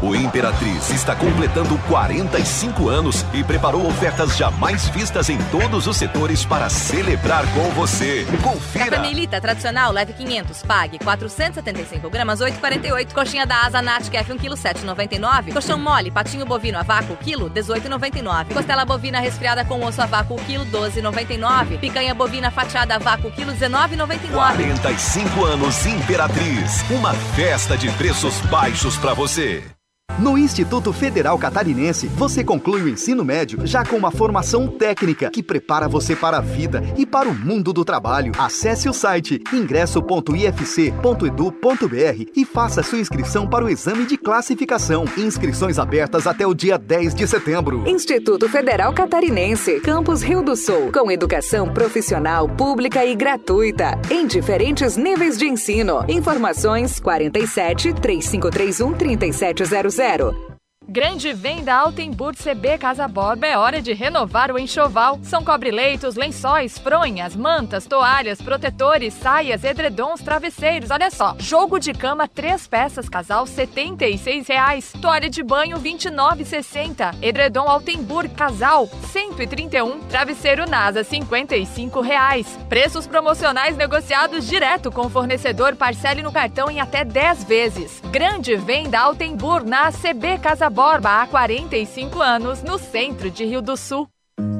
O 0.00 0.14
Imperatriz 0.14 0.90
está 0.90 1.14
completando 1.14 1.76
45 1.88 2.88
anos 2.88 3.24
e 3.32 3.44
preparou 3.44 3.86
ofertas 3.86 4.36
jamais 4.36 4.88
vistas 4.88 5.28
em 5.28 5.38
todos 5.50 5.86
os 5.86 5.96
setores 5.96 6.44
para 6.44 6.68
celebrar 6.68 7.44
com 7.54 7.70
você. 7.70 8.26
Confira! 8.42 9.02
Café 9.32 9.40
tradicional, 9.40 9.92
leve 9.92 10.12
500, 10.12 10.62
pague 10.62 10.98
475 10.98 12.10
gramas, 12.10 12.40
8,48. 12.40 13.14
Coxinha 13.14 13.46
da 13.46 13.62
Asa 13.62 13.80
Nat 13.80 14.10
Kef, 14.10 14.30
1 14.30 14.36
kg, 14.36 14.50
7,99. 14.50 15.52
Colchão 15.52 15.78
mole, 15.78 16.10
patinho 16.10 16.44
bovino 16.44 16.78
a 16.78 16.82
vácuo, 16.82 17.16
quilo, 17.16 17.48
18,99. 17.48 18.52
Costela 18.52 18.84
bovina 18.84 19.20
resfriada 19.20 19.64
com 19.64 19.82
osso 19.84 20.02
a 20.02 20.06
vácuo, 20.06 20.36
quilo, 20.44 20.66
12,99. 20.66 21.78
Picanha 21.78 22.14
bovina 22.14 22.50
fatiada 22.50 22.96
a 22.96 22.98
vácuo, 22.98 23.30
quilo, 23.30 23.52
19,99. 23.52 24.32
45 24.32 25.44
anos 25.44 25.86
Imperatriz, 25.86 26.84
uma 26.90 27.14
festa 27.14 27.76
de 27.76 27.90
preços 27.92 28.38
baixos 28.42 28.98
para 28.98 29.14
você. 29.14 29.71
No 30.18 30.36
Instituto 30.36 30.92
Federal 30.92 31.38
Catarinense, 31.38 32.06
você 32.06 32.44
conclui 32.44 32.82
o 32.82 32.88
ensino 32.88 33.24
médio 33.24 33.66
já 33.66 33.82
com 33.84 33.96
uma 33.96 34.10
formação 34.10 34.68
técnica 34.68 35.30
que 35.30 35.42
prepara 35.42 35.88
você 35.88 36.14
para 36.14 36.36
a 36.36 36.40
vida 36.40 36.82
e 36.98 37.06
para 37.06 37.26
o 37.28 37.34
mundo 37.34 37.72
do 37.72 37.82
trabalho. 37.82 38.32
Acesse 38.38 38.90
o 38.90 38.92
site 38.92 39.42
ingresso.ifc.edu.br 39.52 42.30
e 42.36 42.44
faça 42.44 42.82
sua 42.82 42.98
inscrição 42.98 43.48
para 43.48 43.64
o 43.64 43.70
exame 43.70 44.04
de 44.04 44.18
classificação. 44.18 45.06
Inscrições 45.16 45.78
abertas 45.78 46.26
até 46.26 46.46
o 46.46 46.52
dia 46.52 46.76
10 46.76 47.14
de 47.14 47.26
setembro. 47.26 47.88
Instituto 47.88 48.50
Federal 48.50 48.92
Catarinense, 48.92 49.80
Campus 49.80 50.20
Rio 50.22 50.42
do 50.42 50.54
Sul, 50.54 50.92
com 50.92 51.10
educação 51.10 51.72
profissional, 51.72 52.46
pública 52.48 53.02
e 53.04 53.14
gratuita, 53.14 53.98
em 54.10 54.26
diferentes 54.26 54.96
níveis 54.96 55.38
de 55.38 55.46
ensino. 55.46 56.04
Informações 56.06 57.00
47 57.00 57.94
3531 57.94 58.92
3700 58.92 60.01
zero. 60.02 60.51
Grande 60.92 61.32
venda 61.32 61.72
Altenburg 61.72 62.36
CB 62.36 62.76
Casa 62.76 63.08
Borba 63.08 63.46
é 63.46 63.56
hora 63.56 63.80
de 63.80 63.94
renovar 63.94 64.52
o 64.52 64.58
enxoval. 64.58 65.18
São 65.22 65.42
cobre-leitos, 65.42 66.16
lençóis, 66.16 66.76
fronhas, 66.76 67.34
mantas, 67.34 67.86
toalhas, 67.86 68.42
protetores, 68.42 69.14
saias, 69.14 69.64
edredons, 69.64 70.20
travesseiros. 70.20 70.90
Olha 70.90 71.10
só, 71.10 71.34
jogo 71.38 71.78
de 71.78 71.94
cama 71.94 72.28
três 72.28 72.66
peças 72.66 73.08
casal 73.08 73.46
76 73.46 74.46
reais. 74.46 74.92
Toalha 75.00 75.30
de 75.30 75.42
banho 75.42 75.78
R$ 75.78 75.82
29,60. 75.82 77.14
Edredom 77.22 77.70
Altenburg 77.70 78.28
casal 78.34 78.84
R$ 78.84 79.08
131. 79.10 79.98
Travesseiro 80.00 80.68
NASA 80.68 81.02
55 81.02 82.02
reais. 82.02 82.58
Preços 82.68 83.06
promocionais 83.06 83.78
negociados 83.78 84.46
direto 84.46 84.92
com 84.92 85.06
o 85.06 85.10
fornecedor. 85.10 85.74
Parcele 85.74 86.20
no 86.20 86.30
cartão 86.30 86.70
em 86.70 86.82
até 86.82 87.02
10 87.02 87.44
vezes. 87.44 88.02
Grande 88.10 88.56
venda 88.56 89.00
Altenburg 89.00 89.66
na 89.66 89.90
CB 89.90 90.36
Casa 90.36 90.68
Borba 90.82 91.22
há 91.22 91.26
45 91.28 92.20
anos, 92.20 92.60
no 92.64 92.76
centro 92.76 93.30
de 93.30 93.44
Rio 93.44 93.62
do 93.62 93.76
Sul. 93.76 94.08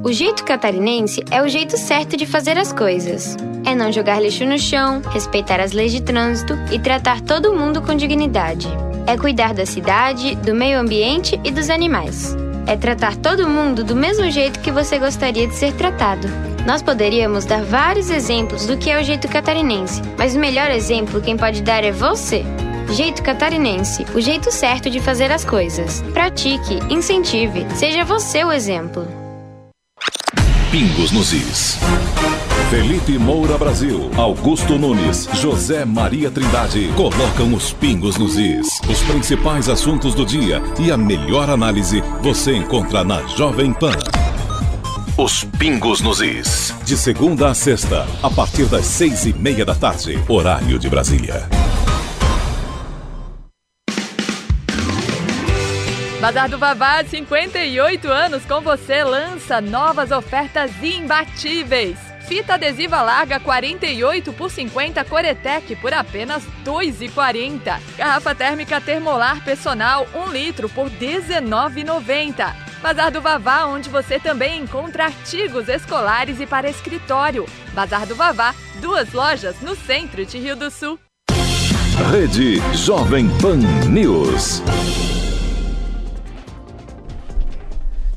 O 0.05 0.13
jeito 0.13 0.45
catarinense 0.45 1.21
é 1.29 1.41
o 1.41 1.49
jeito 1.49 1.75
certo 1.75 2.15
de 2.15 2.25
fazer 2.25 2.57
as 2.57 2.71
coisas. 2.71 3.35
É 3.65 3.75
não 3.75 3.91
jogar 3.91 4.21
lixo 4.21 4.45
no 4.45 4.57
chão, 4.57 5.01
respeitar 5.11 5.59
as 5.59 5.73
leis 5.73 5.91
de 5.91 6.01
trânsito 6.01 6.53
e 6.71 6.79
tratar 6.79 7.19
todo 7.19 7.53
mundo 7.53 7.81
com 7.81 7.93
dignidade. 7.93 8.69
É 9.05 9.17
cuidar 9.17 9.53
da 9.53 9.65
cidade, 9.65 10.33
do 10.35 10.55
meio 10.55 10.79
ambiente 10.79 11.37
e 11.43 11.51
dos 11.51 11.69
animais. 11.69 12.33
É 12.67 12.77
tratar 12.77 13.17
todo 13.17 13.49
mundo 13.49 13.83
do 13.83 13.93
mesmo 13.93 14.31
jeito 14.31 14.61
que 14.61 14.71
você 14.71 14.97
gostaria 14.97 15.45
de 15.45 15.55
ser 15.55 15.73
tratado. 15.73 16.29
Nós 16.65 16.81
poderíamos 16.81 17.43
dar 17.43 17.63
vários 17.63 18.09
exemplos 18.09 18.65
do 18.65 18.77
que 18.77 18.89
é 18.89 18.97
o 18.97 19.03
jeito 19.03 19.27
catarinense, 19.27 20.01
mas 20.17 20.37
o 20.37 20.39
melhor 20.39 20.71
exemplo 20.71 21.21
quem 21.21 21.35
pode 21.35 21.61
dar 21.61 21.83
é 21.83 21.91
você. 21.91 22.45
Jeito 22.91 23.23
Catarinense, 23.23 24.05
o 24.13 24.21
jeito 24.21 24.51
certo 24.51 24.89
de 24.89 24.99
fazer 24.99 25.31
as 25.31 25.45
coisas. 25.45 26.01
Pratique, 26.13 26.79
incentive, 26.89 27.65
seja 27.75 28.03
você 28.03 28.43
o 28.43 28.51
exemplo. 28.51 29.07
Pingos 30.71 31.11
nos 31.11 31.33
Is. 31.33 31.77
Felipe 32.73 33.19
Moura 33.19 33.55
Brasil, 33.55 34.09
Augusto 34.17 34.79
Nunes, 34.79 35.29
José 35.33 35.85
Maria 35.85 36.31
Trindade 36.31 36.91
colocam 36.95 37.53
os 37.53 37.71
pingos 37.71 38.17
nos 38.17 38.35
is. 38.35 38.67
Os 38.89 38.99
principais 39.03 39.69
assuntos 39.69 40.15
do 40.15 40.25
dia 40.25 40.59
e 40.79 40.91
a 40.91 40.97
melhor 40.97 41.51
análise 41.51 42.01
você 42.23 42.55
encontra 42.55 43.03
na 43.03 43.21
Jovem 43.27 43.71
Pan. 43.73 43.93
Os 45.15 45.43
Pingos 45.43 46.01
nos 46.01 46.19
Is. 46.19 46.73
De 46.83 46.97
segunda 46.97 47.49
a 47.49 47.53
sexta, 47.53 48.07
a 48.23 48.29
partir 48.31 48.65
das 48.65 48.87
seis 48.87 49.27
e 49.27 49.33
meia 49.33 49.63
da 49.63 49.75
tarde, 49.75 50.19
horário 50.27 50.79
de 50.79 50.89
Brasília. 50.89 51.47
Bazar 56.23 56.47
do 56.47 56.57
Vavá, 56.57 57.03
58 57.03 58.09
anos 58.09 58.45
com 58.45 58.61
você, 58.61 59.03
lança 59.03 59.59
novas 59.59 60.09
ofertas 60.09 60.71
imbatíveis. 60.81 61.97
Fita 62.29 62.53
adesiva 62.53 63.01
larga 63.01 63.41
48 63.41 64.31
por 64.31 64.49
50 64.49 65.03
Coretec 65.03 65.75
por 65.75 65.93
apenas 65.93 66.41
2,40. 66.63 67.77
Garrafa 67.97 68.33
térmica 68.33 68.79
termolar 68.79 69.43
personal 69.43 70.07
1 70.15 70.31
litro 70.31 70.69
por 70.69 70.89
19,90. 70.89 72.55
Bazar 72.81 73.11
do 73.11 73.19
Vavá, 73.19 73.65
onde 73.65 73.89
você 73.89 74.17
também 74.17 74.61
encontra 74.61 75.07
artigos 75.07 75.67
escolares 75.67 76.39
e 76.39 76.47
para 76.47 76.69
escritório. 76.69 77.45
Bazar 77.73 78.07
do 78.07 78.15
Vavá, 78.15 78.55
duas 78.79 79.11
lojas 79.11 79.59
no 79.59 79.75
centro 79.75 80.25
de 80.25 80.39
Rio 80.39 80.55
do 80.55 80.71
Sul. 80.71 80.97
Rede 82.13 82.61
Jovem 82.73 83.27
Pan 83.41 83.57
News. 83.89 84.63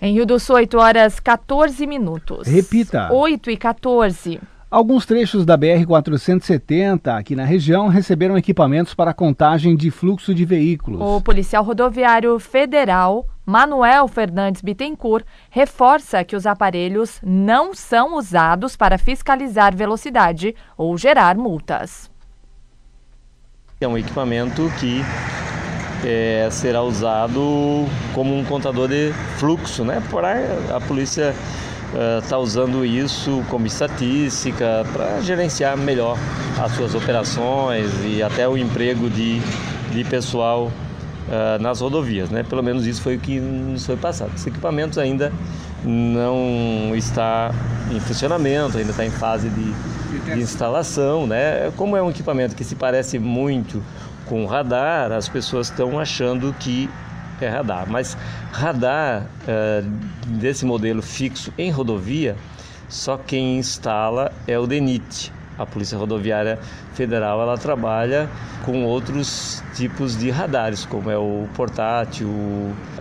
Em 0.00 0.12
Rio 0.12 0.26
do 0.26 0.38
Sul, 0.38 0.56
8 0.56 0.78
horas 0.78 1.20
14 1.20 1.86
minutos. 1.86 2.46
Repita. 2.46 3.12
8 3.12 3.50
e 3.50 3.56
14. 3.56 4.40
Alguns 4.70 5.06
trechos 5.06 5.46
da 5.46 5.56
BR-470 5.56 7.16
aqui 7.16 7.36
na 7.36 7.44
região 7.44 7.88
receberam 7.88 8.36
equipamentos 8.36 8.94
para 8.94 9.14
contagem 9.14 9.76
de 9.76 9.90
fluxo 9.90 10.34
de 10.34 10.44
veículos. 10.44 11.00
O 11.00 11.20
policial 11.20 11.62
rodoviário 11.62 12.38
federal 12.38 13.26
Manuel 13.46 14.08
Fernandes 14.08 14.60
Bittencourt 14.60 15.24
reforça 15.48 16.24
que 16.24 16.34
os 16.34 16.46
aparelhos 16.46 17.20
não 17.22 17.72
são 17.72 18.16
usados 18.16 18.76
para 18.76 18.98
fiscalizar 18.98 19.74
velocidade 19.74 20.54
ou 20.76 20.98
gerar 20.98 21.36
multas. 21.36 22.10
É 23.80 23.86
um 23.86 23.96
equipamento 23.96 24.68
que 24.80 25.00
é, 26.06 26.48
será 26.52 26.82
usado 26.82 27.84
como 28.14 28.38
um 28.38 28.44
contador 28.44 28.86
de 28.88 29.12
fluxo, 29.38 29.84
né? 29.84 30.00
Porém, 30.08 30.44
a 30.72 30.80
polícia 30.80 31.34
está 32.22 32.38
uh, 32.38 32.42
usando 32.42 32.84
isso 32.84 33.42
como 33.50 33.66
estatística 33.66 34.86
para 34.92 35.20
gerenciar 35.20 35.76
melhor 35.76 36.16
as 36.62 36.72
suas 36.72 36.94
operações 36.94 37.90
e 38.04 38.22
até 38.22 38.48
o 38.48 38.56
emprego 38.56 39.10
de, 39.10 39.40
de 39.90 40.04
pessoal 40.04 40.70
uh, 41.26 41.60
nas 41.60 41.80
rodovias, 41.80 42.30
né? 42.30 42.44
Pelo 42.44 42.62
menos 42.62 42.86
isso 42.86 43.02
foi 43.02 43.16
o 43.16 43.18
que 43.18 43.40
nos 43.40 43.84
foi 43.84 43.96
passado. 43.96 44.30
Esse 44.36 44.48
equipamento 44.48 45.00
ainda 45.00 45.32
não 45.84 46.92
está 46.94 47.52
em 47.90 47.98
funcionamento, 47.98 48.78
ainda 48.78 48.90
está 48.90 49.04
em 49.04 49.10
fase 49.10 49.48
de, 49.48 49.72
de 50.34 50.40
instalação, 50.40 51.26
né? 51.26 51.72
Como 51.76 51.96
é 51.96 52.02
um 52.02 52.10
equipamento 52.10 52.54
que 52.54 52.62
se 52.62 52.76
parece 52.76 53.18
muito 53.18 53.82
com 54.28 54.44
radar, 54.46 55.12
as 55.12 55.28
pessoas 55.28 55.68
estão 55.68 55.98
achando 55.98 56.54
que 56.58 56.88
é 57.40 57.48
radar. 57.48 57.86
Mas 57.88 58.16
radar 58.52 59.26
uh, 59.42 59.88
desse 60.26 60.64
modelo 60.64 61.02
fixo 61.02 61.52
em 61.56 61.70
rodovia, 61.70 62.36
só 62.88 63.16
quem 63.16 63.58
instala 63.58 64.32
é 64.46 64.58
o 64.58 64.66
DENIT. 64.66 65.32
A 65.58 65.64
Polícia 65.64 65.96
Rodoviária 65.96 66.58
Federal 66.92 67.40
ela 67.40 67.56
trabalha 67.56 68.28
com 68.62 68.84
outros 68.84 69.62
tipos 69.74 70.14
de 70.14 70.28
radares, 70.28 70.84
como 70.84 71.10
é 71.10 71.16
o 71.16 71.48
portátil 71.54 72.28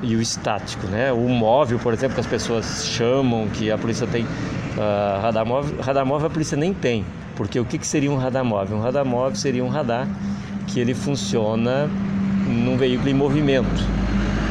e 0.01 0.15
o 0.15 0.22
estático, 0.22 0.88
né? 0.88 1.12
O 1.12 1.27
móvel, 1.27 1.77
por 1.79 1.94
exemplo, 1.94 2.15
que 2.15 2.22
as 2.22 2.27
pessoas 2.27 2.86
chamam, 2.86 3.50
que 3.50 3.70
a 3.70 3.77
polícia 3.77 4.08
tem 4.08 4.24
uh, 4.24 5.22
radar 5.22 5.46
móvel. 5.46 5.82
Radar 5.82 6.05
móvel 6.05 6.27
a 6.27 6.29
polícia 6.29 6.55
nem 6.55 6.74
tem, 6.74 7.05
porque 7.36 7.60
o 7.60 7.65
que, 7.65 7.77
que 7.77 7.86
seria 7.86 8.10
um 8.10 8.15
radar 8.15 8.46
móvel? 8.46 8.77
Um 8.77 8.82
radar 8.82 9.03
móvel 9.03 9.36
seria 9.36 9.63
um 9.63 9.70
radar 9.70 10.08
que 10.67 10.79
ele 10.79 10.93
funciona 10.93 11.89
num 12.48 12.77
veículo 12.77 13.10
em 13.10 13.13
movimento. 13.13 13.84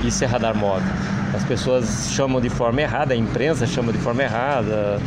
Isso 0.05 0.25
é 0.25 0.27
radar 0.27 0.57
móvel. 0.57 0.89
As 1.35 1.45
pessoas 1.45 2.11
chamam 2.13 2.41
de 2.41 2.49
forma 2.49 2.81
errada, 2.81 3.15
a 3.15 3.17
imprensa 3.17 3.67
chama 3.67 3.93
de 3.93 3.99
forma 3.99 4.23
errada, 4.23 5.01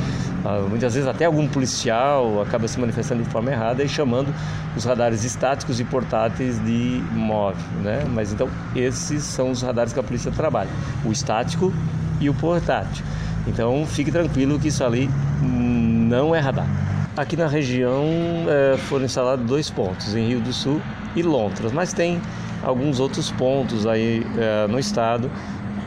ah, 0.46 0.66
muitas 0.70 0.94
vezes 0.94 1.08
até 1.08 1.26
algum 1.26 1.48
policial 1.48 2.42
acaba 2.42 2.68
se 2.68 2.80
manifestando 2.80 3.24
de 3.24 3.30
forma 3.30 3.52
errada 3.52 3.84
e 3.84 3.90
chamando 3.90 4.34
os 4.76 4.86
radares 4.86 5.24
estáticos 5.24 5.80
e 5.80 5.84
portáteis 5.84 6.58
de 6.64 7.04
móvel, 7.12 7.62
né? 7.84 8.06
Mas 8.14 8.32
então 8.32 8.50
esses 8.76 9.24
são 9.24 9.52
os 9.52 9.62
radares 9.62 9.94
que 9.94 10.00
a 10.00 10.04
polícia 10.04 10.32
trabalha, 10.32 10.70
o 11.04 11.12
estático 11.12 11.74
e 12.22 12.30
o 12.30 12.34
portátil. 12.34 13.04
Então 13.48 13.86
fique 13.86 14.12
tranquilo 14.12 14.60
que 14.60 14.68
isso 14.70 14.84
ali 14.84 15.10
não 15.42 16.36
é 16.36 16.40
radar. 16.40 16.87
Aqui 17.18 17.36
na 17.36 17.48
região 17.48 18.06
é, 18.48 18.78
foram 18.78 19.06
instalados 19.06 19.44
dois 19.44 19.72
pontos, 19.72 20.14
em 20.14 20.28
Rio 20.28 20.40
do 20.40 20.54
Sul 20.54 20.80
e 21.16 21.24
Lontras, 21.24 21.72
mas 21.72 21.92
tem 21.92 22.22
alguns 22.64 23.00
outros 23.00 23.32
pontos 23.32 23.88
aí 23.88 24.24
é, 24.38 24.68
no 24.68 24.78
estado 24.78 25.32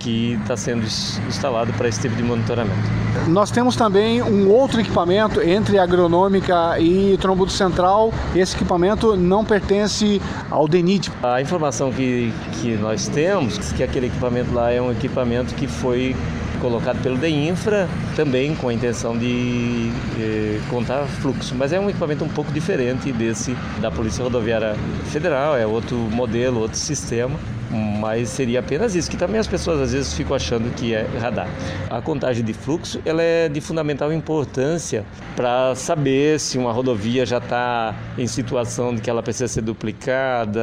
que 0.01 0.37
está 0.43 0.57
sendo 0.57 0.85
instalado 1.29 1.73
para 1.75 1.87
esse 1.87 2.01
tipo 2.01 2.17
de 2.17 2.23
monitoramento. 2.25 2.81
Nós 3.29 3.51
temos 3.51 3.77
também 3.77 4.21
um 4.21 4.49
outro 4.49 4.81
equipamento 4.81 5.41
entre 5.41 5.79
agronômica 5.79 6.81
e 6.81 7.17
trombudo 7.19 7.53
central. 7.53 8.13
Esse 8.35 8.57
equipamento 8.57 9.15
não 9.15 9.45
pertence 9.45 10.21
ao 10.51 10.67
DENIT. 10.67 11.13
A 11.23 11.41
informação 11.41 11.93
que, 11.93 12.33
que 12.61 12.77
nós 12.77 13.07
temos 13.07 13.57
é 13.73 13.77
que 13.77 13.83
aquele 13.85 14.07
equipamento 14.07 14.53
lá 14.53 14.73
é 14.73 14.81
um 14.81 14.91
equipamento 14.91 15.55
que 15.55 15.69
foi 15.69 16.17
colocado 16.61 17.03
pelo 17.03 17.17
DEINFRA, 17.17 17.89
também 18.15 18.55
com 18.55 18.69
a 18.69 18.75
intenção 18.75 19.17
de 19.17 19.91
eh, 20.19 20.61
contar 20.69 21.05
fluxo, 21.07 21.55
mas 21.57 21.73
é 21.73 21.81
um 21.81 21.89
equipamento 21.89 22.25
um 22.25 22.29
pouco 22.29 22.53
diferente 22.53 23.13
desse 23.13 23.57
da 23.81 23.91
Polícia 23.91 24.23
Rodoviária 24.23 24.75
Federal, 25.07 25.57
é 25.57 25.67
outro 25.67 25.97
modelo, 25.97 26.61
outro 26.61 26.79
sistema 26.79 27.39
mas 27.71 28.29
seria 28.29 28.61
apenas 28.61 28.95
isso, 28.95 29.11
que 29.11 29.17
também 29.17 29.41
as 29.41 29.47
pessoas 29.47 29.81
às 29.81 29.93
vezes 29.93 30.13
ficam 30.15 30.35
achando 30.35 30.75
que 30.75 30.95
é 30.95 31.07
radar. 31.21 31.49
A 31.89 32.01
contagem 32.01 32.45
de 32.45 32.53
fluxo 32.53 33.01
ela 33.05 33.23
é 33.23 33.49
de 33.49 33.61
fundamental 33.61 34.13
importância 34.13 35.05
para 35.37 35.75
saber 35.75 36.39
se 36.41 36.59
uma 36.59 36.73
rodovia 36.73 37.25
já 37.25 37.39
está 37.39 37.95
em 38.19 38.27
situação 38.27 38.95
de 38.95 39.01
que 39.01 39.09
ela 39.09 39.23
precisa 39.23 39.49
ser 39.49 39.63
duplicada 39.63 40.61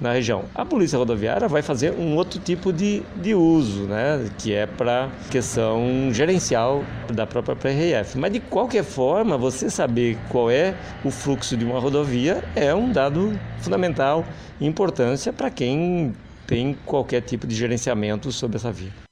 na 0.00 0.12
região. 0.12 0.44
A 0.54 0.64
polícia 0.64 0.98
rodoviária 0.98 1.48
vai 1.48 1.62
fazer 1.62 1.92
um 1.92 2.16
outro 2.16 2.38
tipo 2.38 2.72
de, 2.72 3.02
de 3.16 3.34
uso, 3.34 3.82
né, 3.82 4.28
que 4.38 4.52
é 4.52 4.66
para 4.66 5.08
questão 5.30 6.10
gerencial 6.12 6.84
da 7.12 7.26
própria 7.26 7.56
PRF. 7.56 8.18
Mas 8.18 8.32
de 8.32 8.40
qualquer 8.40 8.84
forma, 8.84 9.36
você 9.36 9.68
saber 9.68 10.16
qual 10.28 10.50
é 10.50 10.74
o 11.04 11.10
fluxo 11.10 11.56
de 11.56 11.64
uma 11.64 11.78
rodovia 11.78 12.42
é 12.54 12.74
um 12.74 12.90
dado 12.92 13.38
fundamental 13.60 14.24
importância 14.60 15.32
para 15.32 15.50
quem 15.50 16.14
tem 16.46 16.74
qualquer 16.86 17.20
tipo 17.22 17.46
de 17.46 17.54
gerenciamento 17.54 18.30
sobre 18.30 18.56
essa 18.56 18.70
via. 18.70 19.03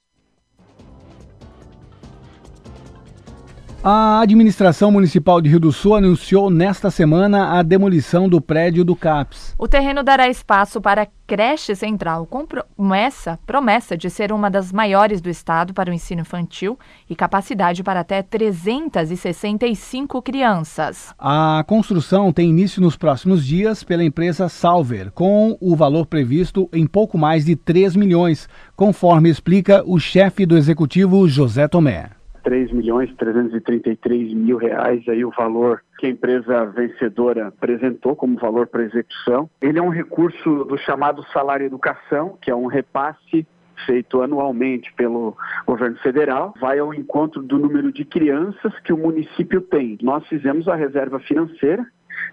A 3.84 4.20
administração 4.20 4.92
municipal 4.92 5.40
de 5.40 5.48
Rio 5.48 5.58
do 5.58 5.72
Sul 5.72 5.96
anunciou 5.96 6.48
nesta 6.48 6.88
semana 6.88 7.58
a 7.58 7.64
demolição 7.64 8.28
do 8.28 8.40
prédio 8.40 8.84
do 8.84 8.94
CAPS. 8.94 9.56
O 9.58 9.66
terreno 9.66 10.04
dará 10.04 10.28
espaço 10.28 10.80
para 10.80 11.02
a 11.02 11.08
creche 11.26 11.74
central, 11.74 12.24
com 12.24 12.46
promessa, 12.46 13.40
promessa 13.44 13.96
de 13.96 14.08
ser 14.08 14.30
uma 14.30 14.48
das 14.48 14.70
maiores 14.70 15.20
do 15.20 15.28
estado 15.28 15.74
para 15.74 15.90
o 15.90 15.92
ensino 15.92 16.20
infantil 16.20 16.78
e 17.10 17.16
capacidade 17.16 17.82
para 17.82 17.98
até 17.98 18.22
365 18.22 20.22
crianças. 20.22 21.12
A 21.18 21.64
construção 21.66 22.32
tem 22.32 22.50
início 22.50 22.80
nos 22.80 22.96
próximos 22.96 23.44
dias 23.44 23.82
pela 23.82 24.04
empresa 24.04 24.48
Salver, 24.48 25.10
com 25.10 25.58
o 25.60 25.74
valor 25.74 26.06
previsto 26.06 26.68
em 26.72 26.86
pouco 26.86 27.18
mais 27.18 27.44
de 27.44 27.56
3 27.56 27.96
milhões, 27.96 28.48
conforme 28.76 29.28
explica 29.28 29.82
o 29.84 29.98
chefe 29.98 30.46
do 30.46 30.56
executivo 30.56 31.28
José 31.28 31.66
Tomé. 31.66 32.22
3 32.42 32.72
milhões 32.72 33.14
333 33.16 34.34
mil 34.34 34.56
reais 34.56 35.06
aí 35.08 35.25
o 35.25 35.30
valor 35.30 35.82
que 35.99 36.06
a 36.06 36.11
empresa 36.11 36.64
vencedora 36.66 37.49
apresentou 37.49 38.16
como 38.16 38.38
valor 38.38 38.66
para 38.66 38.82
execução. 38.82 39.49
Ele 39.61 39.78
é 39.78 39.82
um 39.82 39.88
recurso 39.88 40.64
do 40.64 40.76
chamado 40.78 41.25
salário 41.32 41.66
educação, 41.66 42.37
que 42.40 42.50
é 42.50 42.54
um 42.54 42.66
repasse 42.66 43.46
feito 43.87 44.22
anualmente 44.22 44.92
pelo 44.94 45.37
governo 45.66 45.96
federal, 45.99 46.54
vai 46.61 46.78
ao 46.78 46.94
encontro 46.94 47.42
do 47.42 47.58
número 47.58 47.92
de 47.92 48.04
crianças 48.04 48.72
que 48.80 48.92
o 48.92 48.99
município 48.99 49.61
tem. 49.61 49.99
Nós 50.02 50.26
fizemos 50.28 50.68
a 50.68 50.75
reserva 50.75 51.18
financeira, 51.20 51.84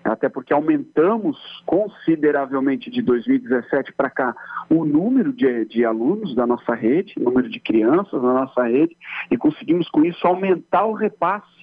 até 0.03 0.29
porque 0.29 0.53
aumentamos 0.53 1.37
consideravelmente 1.65 2.89
de 2.89 3.01
2017 3.01 3.93
para 3.93 4.09
cá 4.09 4.35
o 4.69 4.85
número 4.85 5.33
de, 5.33 5.65
de, 5.65 5.85
alunos 5.85 6.35
da 6.35 6.45
nossa 6.47 6.73
rede, 6.73 7.13
o 7.17 7.23
número 7.23 7.49
de 7.49 7.59
crianças 7.59 8.21
na 8.21 8.33
nossa 8.33 8.63
rede, 8.63 8.95
e 9.29 9.37
conseguimos 9.37 9.89
com 9.89 10.03
isso 10.03 10.25
aumentar 10.25 10.85
o 10.85 10.93
repasse 10.93 11.59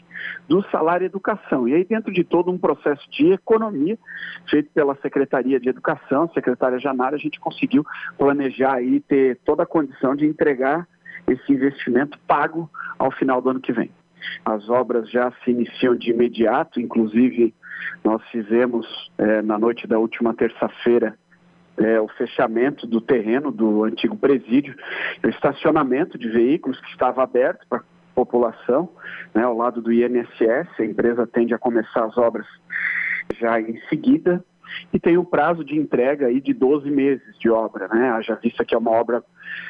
do 0.49 0.63
salário 0.71 1.05
educação. 1.05 1.69
E 1.69 1.75
aí, 1.75 1.85
dentro 1.85 2.13
de 2.13 2.25
todo 2.25 2.51
um 2.51 2.59
processo 2.59 3.09
de 3.11 3.33
economia 3.33 3.99
feito 4.49 4.71
pela 4.73 4.97
Secretaria 4.97 5.61
de 5.61 5.69
Educação, 5.69 6.31
secretária 6.33 6.79
Janara, 6.79 7.17
a 7.17 7.19
gente 7.19 7.39
conseguiu 7.39 7.85
planejar 8.19 8.83
e 8.83 9.01
ter 9.01 9.39
toda 9.45 9.63
a 9.63 9.67
condição 9.67 10.17
de 10.17 10.27
entregar 10.27 10.87
esse 11.29 11.53
investimento 11.53 12.19
pago 12.27 12.71
ao 12.99 13.11
final 13.11 13.41
do 13.41 13.51
ano 13.51 13.61
que 13.61 13.73
vem. 13.73 13.91
As 14.45 14.69
obras 14.69 15.11
já 15.11 15.31
se 15.45 15.51
iniciam 15.51 15.95
de 15.95 16.11
imediato, 16.11 16.81
inclusive 16.81 17.55
nós 18.05 18.23
fizemos 18.31 18.87
é, 19.19 19.43
na 19.43 19.59
noite 19.59 19.87
da 19.87 19.99
última 19.99 20.35
terça-feira 20.35 21.17
é, 21.77 22.01
o 22.01 22.09
fechamento 22.09 22.87
do 22.87 23.01
terreno 23.01 23.53
do 23.53 23.85
antigo 23.85 24.17
presídio, 24.17 24.75
o 25.23 25.29
estacionamento 25.29 26.19
de 26.19 26.29
veículos 26.29 26.81
que 26.81 26.91
estava 26.91 27.23
aberto 27.23 27.67
para 27.69 27.79
a 27.79 27.85
população, 28.15 28.89
né, 29.35 29.43
ao 29.43 29.57
lado 29.57 29.83
do 29.83 29.93
INSS. 29.93 30.69
A 30.79 30.85
empresa 30.85 31.27
tende 31.27 31.53
a 31.53 31.59
começar 31.59 32.05
as 32.05 32.17
obras 32.17 32.47
já 33.39 33.61
em 33.61 33.79
seguida 33.89 34.43
e 34.93 34.99
tem 34.99 35.17
um 35.19 35.25
prazo 35.25 35.65
de 35.65 35.77
entrega 35.77 36.27
aí 36.27 36.41
de 36.41 36.53
12 36.53 36.91
meses 36.91 37.39
de 37.39 37.51
obra, 37.51 37.89
né? 37.89 38.11
Haja 38.11 38.35
vista 38.37 38.65
que 38.65 38.75
é 38.75 38.79
uma 38.79 38.91
obra 38.91 39.23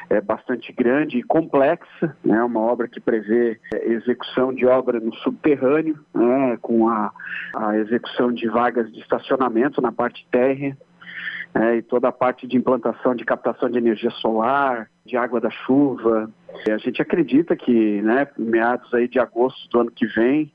é, 0.09 0.21
bastante 0.21 0.71
grande 0.73 1.17
e 1.17 1.23
complexa, 1.23 2.15
né? 2.23 2.43
Uma 2.43 2.61
obra 2.61 2.87
que 2.87 2.99
prevê 2.99 3.59
é, 3.73 3.91
execução 3.91 4.53
de 4.53 4.65
obra 4.65 4.99
no 4.99 5.13
subterrâneo, 5.15 5.97
né? 6.13 6.57
Com 6.61 6.89
a, 6.89 7.11
a 7.55 7.77
execução 7.77 8.31
de 8.31 8.47
vagas 8.47 8.91
de 8.91 8.99
estacionamento 8.99 9.81
na 9.81 9.91
parte 9.91 10.25
térrea, 10.31 10.77
é, 11.53 11.77
e 11.77 11.81
toda 11.81 12.09
a 12.09 12.11
parte 12.11 12.47
de 12.47 12.57
implantação 12.57 13.15
de 13.15 13.25
captação 13.25 13.69
de 13.69 13.77
energia 13.77 14.11
solar, 14.11 14.89
de 15.05 15.17
água 15.17 15.39
da 15.39 15.49
chuva. 15.49 16.29
E 16.67 16.71
a 16.71 16.77
gente 16.77 17.01
acredita 17.01 17.55
que, 17.55 18.01
né, 18.01 18.27
meados 18.37 18.93
aí 18.93 19.07
de 19.07 19.19
agosto 19.19 19.67
do 19.69 19.79
ano 19.79 19.91
que 19.91 20.05
vem, 20.05 20.51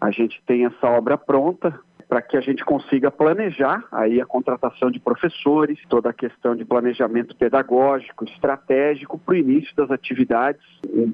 a 0.00 0.10
gente 0.10 0.40
tem 0.46 0.64
essa 0.64 0.86
obra 0.86 1.16
pronta, 1.16 1.78
para 2.08 2.22
que 2.22 2.36
a 2.36 2.40
gente 2.40 2.64
consiga 2.64 3.10
planejar 3.10 3.84
aí 3.90 4.20
a 4.20 4.26
contratação 4.26 4.90
de 4.90 5.00
professores, 5.00 5.78
toda 5.88 6.10
a 6.10 6.12
questão 6.12 6.54
de 6.54 6.64
planejamento 6.64 7.34
pedagógico, 7.36 8.24
estratégico 8.24 9.18
para 9.18 9.34
o 9.34 9.36
início 9.36 9.74
das 9.74 9.90
atividades 9.90 10.62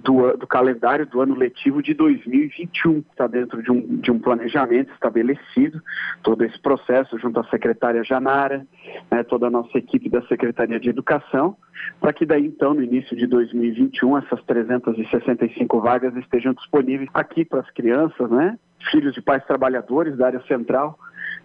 do, 0.02 0.36
do, 0.36 0.46
calendário 0.46 1.06
do 1.06 1.20
ano 1.20 1.34
letivo 1.34 1.82
de 1.82 1.94
2021. 1.94 2.98
Está 3.10 3.26
dentro 3.26 3.62
de 3.62 3.72
um, 3.72 3.96
de 3.96 4.10
um 4.10 4.18
planejamento 4.18 4.92
estabelecido, 4.92 5.82
todo 6.22 6.44
esse 6.44 6.60
processo 6.60 7.18
junto 7.18 7.40
à 7.40 7.44
secretária 7.44 8.04
Janara, 8.04 8.66
né, 9.10 9.22
toda 9.22 9.46
a 9.46 9.50
nossa 9.50 9.78
equipe 9.78 10.10
da 10.10 10.20
Secretaria 10.26 10.78
de 10.78 10.90
Educação, 10.90 11.56
para 12.00 12.12
que 12.12 12.26
daí 12.26 12.46
então, 12.46 12.74
no 12.74 12.82
início 12.82 13.16
de 13.16 13.26
2021, 13.26 14.18
essas 14.18 14.42
365 14.44 15.80
vagas 15.80 16.14
estejam 16.16 16.52
disponíveis 16.52 17.08
aqui 17.14 17.44
para 17.44 17.60
as 17.60 17.70
crianças, 17.70 18.30
né? 18.30 18.58
Filhos 18.90 19.14
de 19.14 19.22
pais 19.22 19.44
trabalhadores 19.44 20.16
da 20.16 20.26
área 20.26 20.42
central 20.42 20.98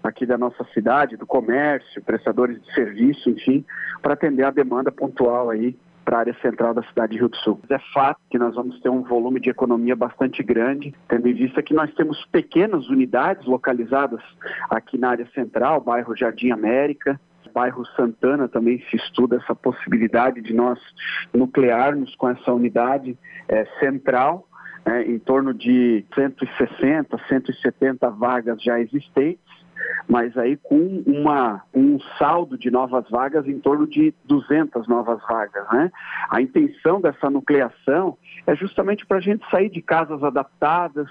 aqui 0.04 0.26
da 0.26 0.38
nossa 0.38 0.64
cidade, 0.74 1.18
do 1.18 1.26
comércio, 1.26 2.02
prestadores 2.04 2.62
de 2.62 2.74
serviço, 2.74 3.30
enfim, 3.30 3.66
para 4.02 4.14
atender 4.14 4.44
a 4.44 4.52
demanda 4.52 4.92
pontual 4.92 5.50
aí 5.50 5.76
para 6.06 6.18
a 6.18 6.20
área 6.22 6.36
central 6.42 6.74
da 6.74 6.82
cidade 6.84 7.12
de 7.12 7.18
Rio 7.18 7.28
do 7.28 7.36
Sul. 7.38 7.60
É 7.70 7.80
fato 7.94 8.20
que 8.30 8.38
nós 8.38 8.56
vamos 8.56 8.80
ter 8.80 8.88
um 8.90 9.04
volume 9.04 9.42
de 9.42 9.50
economia 9.50 9.96
bastante 9.96 10.42
grande, 10.42 10.96
tendo 11.10 11.28
em 11.28 11.34
vista 11.34 11.62
que 11.62 11.74
nós 11.74 11.94
temos 11.96 12.24
pequenas 12.32 12.88
unidades 12.88 13.46
localizadas 13.46 14.22
aqui 14.70 14.98
na 14.98 15.10
área 15.10 15.28
central, 15.36 15.82
bairro 15.82 16.16
Jardim 16.16 16.52
América, 16.52 17.20
bairro 17.54 17.86
Santana 17.88 18.48
também 18.48 18.82
se 18.90 18.96
estuda 18.96 19.38
essa 19.38 19.54
possibilidade 19.54 20.42
de 20.42 20.54
nós 20.54 20.80
nuclearmos 21.34 22.16
com 22.16 22.30
essa 22.30 22.54
unidade 22.54 23.18
é, 23.50 23.66
central 23.80 24.48
né, 24.88 25.04
em 25.04 25.20
torno 25.20 25.54
de 25.54 26.06
160, 26.16 27.18
170 27.28 28.10
vagas 28.12 28.64
já 28.64 28.80
existentes, 28.80 29.44
mas 30.08 30.36
aí 30.38 30.56
com 30.56 31.04
uma, 31.06 31.62
um 31.74 32.00
saldo 32.18 32.58
de 32.58 32.72
novas 32.72 33.08
vagas 33.10 33.46
em 33.48 33.60
torno 33.60 33.86
de 33.86 34.14
200 34.24 34.88
novas 34.88 35.22
vagas. 35.28 35.68
Né? 35.74 35.92
A 36.30 36.42
intenção 36.42 37.02
dessa 37.02 37.30
nucleação 37.30 38.18
é 38.46 38.56
justamente 38.56 39.06
para 39.06 39.18
a 39.18 39.22
gente 39.22 39.48
sair 39.52 39.70
de 39.70 39.82
casas 39.82 40.24
adaptadas, 40.24 41.10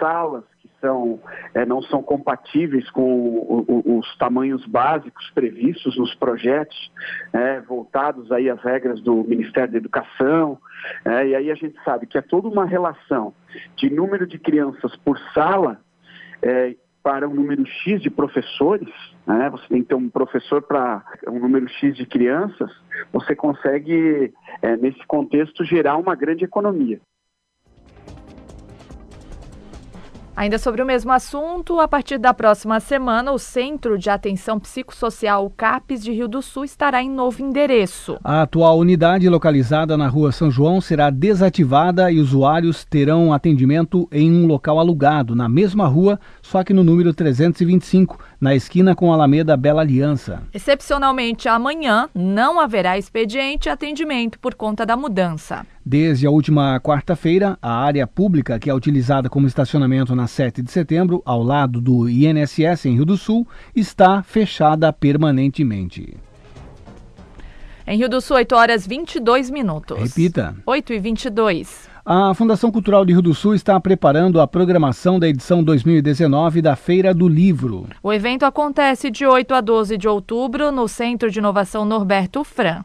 salas 0.00 0.44
são, 0.80 1.20
é, 1.54 1.64
não 1.64 1.82
são 1.82 2.02
compatíveis 2.02 2.88
com 2.90 3.02
o, 3.02 3.64
o, 3.68 3.98
os 3.98 4.16
tamanhos 4.16 4.64
básicos 4.66 5.30
previstos 5.30 5.96
nos 5.96 6.14
projetos, 6.14 6.90
é, 7.32 7.60
voltados 7.60 8.30
aí 8.32 8.48
às 8.48 8.62
regras 8.62 9.00
do 9.00 9.24
Ministério 9.24 9.72
da 9.72 9.78
Educação. 9.78 10.58
É, 11.04 11.28
e 11.28 11.34
aí 11.34 11.50
a 11.50 11.54
gente 11.54 11.76
sabe 11.84 12.06
que 12.06 12.18
é 12.18 12.22
toda 12.22 12.48
uma 12.48 12.64
relação 12.64 13.34
de 13.76 13.90
número 13.90 14.26
de 14.26 14.38
crianças 14.38 14.94
por 14.96 15.18
sala 15.34 15.80
é, 16.42 16.74
para 17.02 17.28
um 17.28 17.34
número 17.34 17.64
X 17.66 18.02
de 18.02 18.10
professores, 18.10 18.92
né? 19.26 19.48
você 19.48 19.66
tem 19.68 19.82
que 19.82 19.88
ter 19.88 19.94
um 19.94 20.10
professor 20.10 20.60
para 20.60 21.02
um 21.26 21.38
número 21.38 21.68
X 21.68 21.96
de 21.96 22.04
crianças, 22.04 22.70
você 23.12 23.34
consegue, 23.34 24.32
é, 24.60 24.76
nesse 24.76 25.04
contexto, 25.06 25.64
gerar 25.64 25.96
uma 25.96 26.14
grande 26.14 26.44
economia. 26.44 27.00
Ainda 30.38 30.56
sobre 30.56 30.80
o 30.80 30.86
mesmo 30.86 31.10
assunto, 31.10 31.80
a 31.80 31.88
partir 31.88 32.16
da 32.16 32.32
próxima 32.32 32.78
semana, 32.78 33.32
o 33.32 33.40
Centro 33.40 33.98
de 33.98 34.08
Atenção 34.08 34.60
Psicossocial 34.60 35.50
CAPES 35.56 36.04
de 36.04 36.12
Rio 36.12 36.28
do 36.28 36.40
Sul 36.40 36.62
estará 36.62 37.02
em 37.02 37.10
novo 37.10 37.42
endereço. 37.42 38.16
A 38.22 38.42
atual 38.42 38.78
unidade 38.78 39.28
localizada 39.28 39.96
na 39.96 40.06
Rua 40.06 40.30
São 40.30 40.48
João 40.48 40.80
será 40.80 41.10
desativada 41.10 42.08
e 42.12 42.20
usuários 42.20 42.84
terão 42.84 43.32
atendimento 43.32 44.08
em 44.12 44.30
um 44.30 44.46
local 44.46 44.78
alugado, 44.78 45.34
na 45.34 45.48
mesma 45.48 45.88
rua, 45.88 46.20
só 46.40 46.62
que 46.62 46.72
no 46.72 46.84
número 46.84 47.12
325, 47.12 48.16
na 48.40 48.54
esquina 48.54 48.94
com 48.94 49.10
a 49.10 49.14
Alameda 49.14 49.56
Bela 49.56 49.82
Aliança. 49.82 50.42
Excepcionalmente, 50.54 51.48
amanhã 51.48 52.08
não 52.14 52.60
haverá 52.60 52.96
expediente 52.96 53.68
e 53.68 53.70
atendimento 53.70 54.38
por 54.38 54.54
conta 54.54 54.86
da 54.86 54.96
mudança. 54.96 55.66
Desde 55.84 56.26
a 56.26 56.30
última 56.30 56.78
quarta-feira, 56.80 57.58
a 57.60 57.72
área 57.72 58.06
pública, 58.06 58.58
que 58.58 58.70
é 58.70 58.74
utilizada 58.74 59.28
como 59.28 59.46
estacionamento 59.46 60.14
na 60.14 60.26
7 60.26 60.62
de 60.62 60.70
setembro, 60.70 61.22
ao 61.24 61.42
lado 61.42 61.80
do 61.80 62.08
INSS 62.08 62.86
em 62.86 62.94
Rio 62.94 63.06
do 63.06 63.16
Sul, 63.16 63.46
está 63.74 64.22
fechada 64.22 64.92
permanentemente. 64.92 66.16
Em 67.86 67.96
Rio 67.96 68.08
do 68.10 68.20
Sul, 68.20 68.36
8 68.36 68.54
horas 68.54 68.86
22 68.86 69.48
minutos. 69.48 69.98
Repita. 69.98 70.54
8 70.66 70.92
e 70.92 70.98
22. 70.98 71.88
A 72.10 72.32
Fundação 72.32 72.72
Cultural 72.72 73.04
de 73.04 73.12
Rio 73.12 73.20
do 73.20 73.34
Sul 73.34 73.54
está 73.54 73.78
preparando 73.78 74.40
a 74.40 74.46
programação 74.46 75.18
da 75.18 75.28
edição 75.28 75.62
2019 75.62 76.62
da 76.62 76.74
Feira 76.74 77.12
do 77.12 77.28
Livro. 77.28 77.86
O 78.02 78.10
evento 78.10 78.46
acontece 78.46 79.10
de 79.10 79.26
8 79.26 79.52
a 79.52 79.60
12 79.60 79.98
de 79.98 80.08
outubro 80.08 80.72
no 80.72 80.88
Centro 80.88 81.30
de 81.30 81.38
Inovação 81.38 81.84
Norberto 81.84 82.42
Fran. 82.44 82.82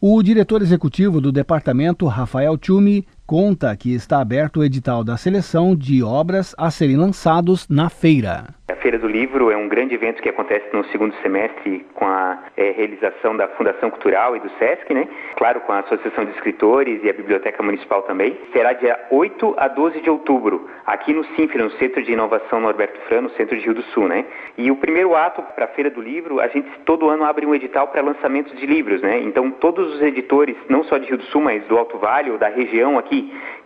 O 0.00 0.20
diretor 0.24 0.60
executivo 0.60 1.20
do 1.20 1.30
departamento, 1.30 2.04
Rafael 2.08 2.58
Tchumi, 2.58 3.06
conta 3.26 3.76
que 3.76 3.94
está 3.94 4.20
aberto 4.20 4.60
o 4.60 4.64
edital 4.64 5.02
da 5.02 5.16
seleção 5.16 5.74
de 5.74 6.02
obras 6.02 6.54
a 6.58 6.70
serem 6.70 6.96
lançados 6.96 7.68
na 7.68 7.88
feira. 7.88 8.54
A 8.66 8.76
Feira 8.76 8.98
do 8.98 9.06
Livro 9.06 9.50
é 9.50 9.56
um 9.56 9.68
grande 9.68 9.94
evento 9.94 10.22
que 10.22 10.28
acontece 10.28 10.64
no 10.72 10.84
segundo 10.86 11.14
semestre 11.22 11.84
com 11.94 12.06
a 12.06 12.38
é, 12.56 12.70
realização 12.70 13.36
da 13.36 13.46
Fundação 13.48 13.90
Cultural 13.90 14.36
e 14.36 14.40
do 14.40 14.48
SESC, 14.58 14.92
né? 14.94 15.06
Claro, 15.36 15.60
com 15.60 15.72
a 15.72 15.80
Associação 15.80 16.24
de 16.24 16.30
Escritores 16.32 16.98
e 17.04 17.10
a 17.10 17.12
Biblioteca 17.12 17.62
Municipal 17.62 18.02
também. 18.02 18.38
Será 18.52 18.72
dia 18.72 18.98
8 19.10 19.54
a 19.58 19.68
12 19.68 20.00
de 20.00 20.08
outubro, 20.08 20.66
aqui 20.86 21.12
no 21.12 21.24
CINFRA, 21.36 21.62
no 21.62 21.72
Centro 21.72 22.02
de 22.02 22.12
Inovação 22.12 22.58
Norberto 22.58 22.98
Fran, 23.06 23.20
no 23.20 23.30
centro 23.30 23.54
de 23.54 23.64
Rio 23.64 23.74
do 23.74 23.82
Sul, 23.82 24.08
né? 24.08 24.24
E 24.56 24.70
o 24.70 24.76
primeiro 24.76 25.14
ato 25.14 25.42
para 25.54 25.66
a 25.66 25.68
Feira 25.68 25.90
do 25.90 26.00
Livro, 26.00 26.40
a 26.40 26.48
gente 26.48 26.68
todo 26.86 27.10
ano 27.10 27.24
abre 27.24 27.44
um 27.44 27.54
edital 27.54 27.88
para 27.88 28.00
lançamento 28.00 28.56
de 28.56 28.64
livros, 28.64 29.02
né? 29.02 29.20
Então, 29.20 29.50
todos 29.50 29.94
os 29.94 30.00
editores, 30.00 30.56
não 30.70 30.84
só 30.84 30.96
de 30.96 31.06
Rio 31.06 31.18
do 31.18 31.24
Sul, 31.24 31.42
mas 31.42 31.62
do 31.66 31.76
Alto 31.76 31.98
Vale 31.98 32.30
ou 32.30 32.38
da 32.38 32.48
região 32.48 32.98
aqui, 32.98 33.13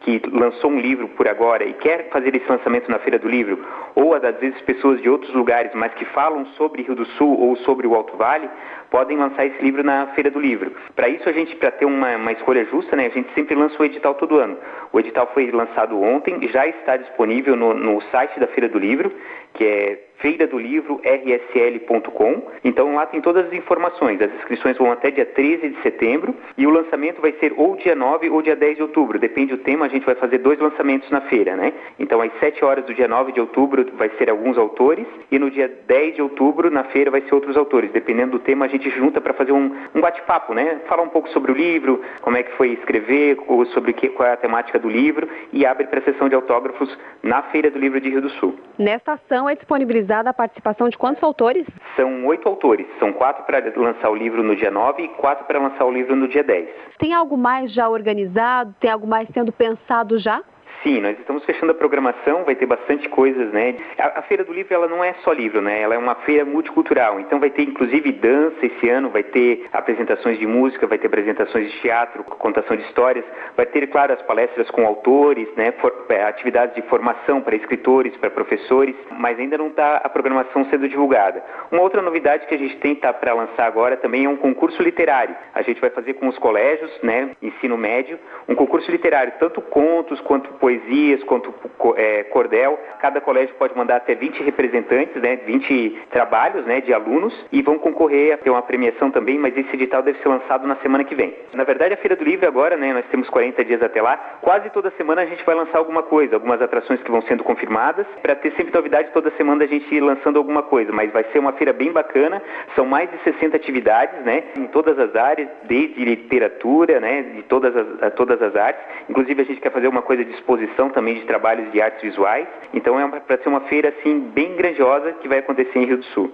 que 0.01 0.23
lançou 0.33 0.71
um 0.71 0.81
livro 0.81 1.09
por 1.09 1.29
agora 1.29 1.65
e 1.65 1.73
quer 1.75 2.09
fazer 2.11 2.35
esse 2.35 2.49
lançamento 2.49 2.91
na 2.91 2.99
Feira 2.99 3.19
do 3.19 3.29
Livro, 3.29 3.59
ou 3.95 4.15
às 4.15 4.39
vezes 4.39 4.61
pessoas 4.63 5.01
de 5.03 5.09
outros 5.09 5.33
lugares, 5.35 5.73
mas 5.75 5.93
que 5.95 6.05
falam 6.07 6.47
sobre 6.57 6.83
Rio 6.83 6.95
do 6.95 7.07
Sul 7.17 7.39
ou 7.39 7.57
sobre 7.57 7.87
o 7.87 7.95
Alto 7.95 8.17
Vale, 8.17 8.49
podem 8.91 9.17
lançar 9.17 9.47
esse 9.47 9.63
livro 9.63 9.83
na 9.83 10.07
Feira 10.09 10.31
do 10.31 10.41
Livro. 10.41 10.73
Para 10.95 11.09
isso, 11.09 11.29
a 11.29 11.33
gente, 11.33 11.55
para 11.57 11.71
ter 11.71 11.85
uma, 11.85 12.17
uma, 12.17 12.33
escolha 12.33 12.65
justa, 12.67 12.97
né, 12.97 13.07
a 13.07 13.11
gente 13.11 13.33
sempre 13.35 13.55
lança 13.55 13.81
o 13.81 13.85
edital 13.85 14.15
todo 14.15 14.39
ano. 14.39 14.57
O 14.93 15.01
edital 15.01 15.31
foi 15.35 15.51
lançado 15.51 16.01
ontem, 16.01 16.49
já 16.49 16.67
está 16.67 16.97
disponível 16.97 17.57
no, 17.57 17.75
no 17.75 18.01
site 18.11 18.39
da 18.41 18.47
Feira 18.49 18.69
do 18.69 18.79
Livro, 18.79 19.13
que 19.55 19.65
é 19.65 20.09
feira 20.19 20.47
do 20.47 20.59
livro 20.59 21.01
rsl.com. 21.05 22.43
Então 22.65 22.95
lá 22.95 23.07
tem 23.07 23.21
todas 23.21 23.47
as 23.47 23.53
informações. 23.53 24.21
As 24.21 24.33
inscrições 24.35 24.77
vão 24.77 24.93
até 24.93 25.11
dia 25.11 25.27
13 25.27 25.71
de 25.71 25.83
setembro 25.83 26.35
e 26.57 26.67
o 26.67 26.71
lançamento 26.71 27.21
vai 27.21 27.33
ser 27.41 27.55
ou 27.57 27.77
dia 27.77 27.95
9 27.95 28.29
ou 28.31 28.43
dia 28.43 28.57
10 28.57 28.77
de 28.77 28.83
outubro. 28.83 29.19
Depende 29.19 29.57
do 29.57 29.63
tema, 29.63 29.87
a 29.87 29.89
gente 29.89 30.05
vai 30.05 30.15
fazer 30.15 30.39
dois 30.39 30.59
lançamentos 30.59 31.11
na 31.11 31.21
feira, 31.23 31.57
né? 31.57 31.73
Então 31.99 32.21
às 32.21 32.33
7 32.41 32.65
horas 32.65 32.85
do 32.85 32.95
dia 32.95 33.09
9 33.09 33.33
de 33.33 33.41
outubro 33.41 33.87
vai 33.97 34.11
ser 34.19 34.31
alguns 34.31 34.59
autores 34.59 35.07
e 35.31 35.39
no 35.39 35.51
dia 35.51 35.69
10 35.87 36.17
de 36.17 36.23
outubro 36.23 36.71
na 36.71 36.85
feira 36.85 37.11
vai 37.11 37.21
ser 37.23 37.35
outros 37.35 37.57
autores. 37.57 37.91
Dependendo 37.93 38.33
do 38.33 38.39
tema, 38.39 38.65
a 38.65 38.69
gente 38.69 38.78
junta 38.91 39.21
para 39.21 39.35
fazer 39.35 39.53
um, 39.53 39.75
um 39.95 40.01
bate-papo, 40.01 40.55
né? 40.55 40.81
Falar 40.89 41.03
um 41.03 41.09
pouco 41.09 41.29
sobre 41.31 41.53
o 41.53 41.55
livro, 41.55 42.03
como 42.21 42.37
é 42.37 42.43
que 42.43 42.57
foi 42.57 42.71
escrever, 42.71 43.39
sobre 43.73 43.93
que, 43.93 44.09
qual 44.09 44.29
é 44.29 44.33
a 44.33 44.37
temática 44.37 44.79
do 44.79 44.89
livro 44.89 45.29
e 45.53 45.65
abre 45.65 45.87
para 45.87 46.01
a 46.01 46.03
sessão 46.03 46.29
de 46.29 46.35
autógrafos 46.35 46.97
na 47.23 47.43
Feira 47.45 47.71
do 47.71 47.79
Livro 47.79 48.01
de 48.01 48.09
Rio 48.09 48.23
do 48.23 48.31
Sul. 48.31 48.59
Nesta 48.79 49.13
ação 49.13 49.49
é 49.49 49.55
disponibilizada 49.55 50.31
a 50.31 50.35
participação 50.35 50.89
de 50.89 50.97
quantos 50.97 51.23
autores? 51.23 51.67
São 51.97 52.27
oito 52.27 52.49
autores. 52.49 52.87
São 52.99 53.13
quatro 53.13 53.45
para 53.45 53.63
lançar 53.77 54.11
o 54.11 54.15
livro 54.15 54.43
no 54.43 54.55
dia 54.55 54.71
9 54.71 55.03
e 55.03 55.09
quatro 55.09 55.45
para 55.47 55.59
lançar 55.59 55.85
o 55.85 55.93
livro 55.93 56.15
no 56.15 56.29
dia 56.29 56.43
10. 56.43 56.69
Tem 56.99 57.13
algo 57.13 57.37
mais 57.37 57.73
já 57.73 57.89
organizado? 57.89 58.75
Tem 58.81 58.91
algo 58.91 59.07
mais 59.07 59.29
sendo 59.33 59.53
pensado 59.53 60.19
já? 60.19 60.43
Sim, 60.83 61.01
nós 61.01 61.19
estamos 61.19 61.45
fechando 61.45 61.73
a 61.73 61.75
programação, 61.75 62.45
vai 62.45 62.55
ter 62.55 62.67
bastante 62.67 63.09
coisas, 63.09 63.53
né? 63.53 63.75
A, 63.99 64.21
a, 64.21 64.23
Feira 64.23 64.45
do 64.45 64.53
Livro, 64.53 64.73
ela 64.73 64.87
não 64.87 65.03
é 65.03 65.13
só 65.25 65.33
livro, 65.33 65.61
né? 65.61 65.81
Ela 65.81 65.97
é 65.97 65.99
uma 65.99 66.15
feira 66.17 66.45
multicultural, 66.45 67.19
então 67.19 67.41
vai 67.41 67.51
ter 67.51 67.63
inclusive 67.63 68.13
dança 68.13 68.65
esse 68.65 68.89
ano, 68.89 69.11
vai 69.11 69.25
ter 69.25 69.67
apresentações 69.73 70.39
de 70.39 70.47
música, 70.47 70.87
vai 70.87 70.97
ter 70.97 71.09
apresentações 71.09 71.73
de 71.73 71.81
teatro, 71.81 72.23
contação 72.23 72.77
de 72.77 72.85
histórias, 72.85 73.25
vai 73.57 73.67
ter, 73.67 73.89
claro, 73.89 74.13
as 74.13 74.23
palestras 74.23 74.71
com 74.71 74.87
autores, 74.87 75.49
né? 75.57 75.73
For, 75.81 76.07
é, 76.11 76.23
atividades 76.23 76.77
de 76.77 76.83
formação 76.83 77.41
para 77.41 77.57
escritores, 77.57 78.17
para 78.17 78.31
professores, 78.31 78.95
mas 79.19 79.37
ainda 79.39 79.59
não 79.59 79.69
está 79.69 79.97
a 79.97 80.09
programação 80.09 80.65
sendo 80.67 80.89
divulgada. 80.89 81.43
Uma 81.73 81.83
outra 81.83 82.01
novidade 82.03 82.47
que 82.47 82.55
a 82.55 82.59
gente 82.59 82.77
tem 82.77 82.95
tá 82.95 83.13
para 83.13 83.35
lançar 83.35 83.67
agora 83.67 83.97
também 83.97 84.27
é 84.27 84.29
um 84.29 84.37
concurso 84.37 84.81
literário. 84.81 85.35
A 85.53 85.63
gente 85.63 85.81
vai 85.81 85.91
fazer 85.91 86.15
com 86.15 86.29
os 86.29 86.39
colégios, 86.39 86.91
né? 87.03 87.31
Ensino 87.43 87.77
médio, 87.77 88.17
um 88.49 88.55
concurso 88.55 88.89
literário, 88.91 89.33
tanto 89.41 89.61
contos 89.61 90.21
quanto 90.21 90.53
poesias, 90.69 91.23
quanto 91.25 91.55
é, 91.97 92.25
cordel. 92.25 92.79
Cada 93.01 93.23
colégio 93.23 93.55
pode 93.55 93.75
mandar 93.75 93.97
até 93.97 94.15
20 94.15 94.43
representantes, 94.43 95.15
né, 95.23 95.37
20 95.37 96.03
trabalhos 96.11 96.67
né, 96.67 96.83
de 96.83 96.93
alunos 96.93 97.35
e 97.51 97.63
vão 97.63 97.79
concorrer 97.79 98.35
a 98.35 98.37
ter 98.37 98.51
uma 98.51 98.61
premiação 98.61 99.11
também, 99.11 99.39
mas 99.39 99.57
esse 99.57 99.73
edital 99.73 100.03
deve 100.03 100.19
ser 100.19 100.29
lançado 100.29 100.67
na 100.67 100.77
semana 100.77 101.05
que 101.05 101.15
vem. 101.15 101.35
Na 101.55 101.65
verdade, 101.65 101.95
a 101.95 101.97
Feira 101.97 102.15
do 102.15 102.25
Livro 102.25 102.47
agora, 102.47 102.77
né, 102.77 102.93
nós 102.93 103.07
temos 103.07 103.31
40 103.31 103.65
dias 103.65 103.83
até 103.83 104.03
lá, 104.03 104.17
quase 104.43 104.69
toda 104.71 104.91
semana 104.91 105.23
a 105.23 105.27
gente 105.27 105.43
vai 105.45 105.55
lançar 105.55 105.79
alguma 105.79 106.03
coisa, 106.03 106.37
algumas 106.37 106.61
atrações 106.61 107.01
que 107.03 107.11
vão 107.11 107.23
sendo 107.23 107.43
confirmadas, 107.43 108.07
para 108.21 108.35
ter 108.35 108.53
sempre 108.53 108.75
novidade 108.75 109.11
toda 109.15 109.31
semana 109.39 109.65
a 109.65 109.67
gente 109.67 109.99
lançando 110.01 110.37
alguma 110.37 110.63
coisa, 110.63 110.93
mas 110.93 111.11
vai 111.11 111.25
ser 111.33 111.39
uma 111.39 111.53
feira 111.53 111.73
bem 111.73 111.93
bacana, 111.93 112.43
são 112.75 112.85
mais 112.85 113.11
de 113.11 113.19
60 113.23 113.57
atividades, 113.57 114.23
né, 114.23 114.45
em 114.55 114.67
todas 114.67 114.99
as 114.99 115.17
áreas, 115.17 115.49
desde 115.65 116.05
literatura, 116.05 117.01
né, 117.01 117.23
de 117.23 117.43
todas 117.45 117.75
as, 117.75 118.13
todas 118.15 118.43
as 118.43 118.55
artes, 118.55 118.85
inclusive 119.09 119.41
a 119.41 119.45
gente 119.45 119.61
quer 119.61 119.73
fazer 119.73 119.89
uma 119.89 120.03
coisa 120.03 120.25
de 120.25 120.33
exposição 120.33 120.58
exposição 120.59 120.91
também 120.91 121.15
de 121.15 121.27
trabalhos 121.27 121.71
de 121.73 121.81
artes 121.81 122.03
visuais. 122.03 122.47
Então 122.75 122.99
é 122.99 123.21
para 123.21 123.39
ser 123.43 123.49
uma 123.49 123.61
feira 123.63 123.89
assim 123.89 124.21
bem 124.35 124.57
grandiosa 124.57 125.13
que 125.15 125.29
vai 125.29 125.39
acontecer 125.39 125.79
em 125.79 125.87
Rio 125.87 125.99
do 125.99 126.05
Sul. 126.07 126.33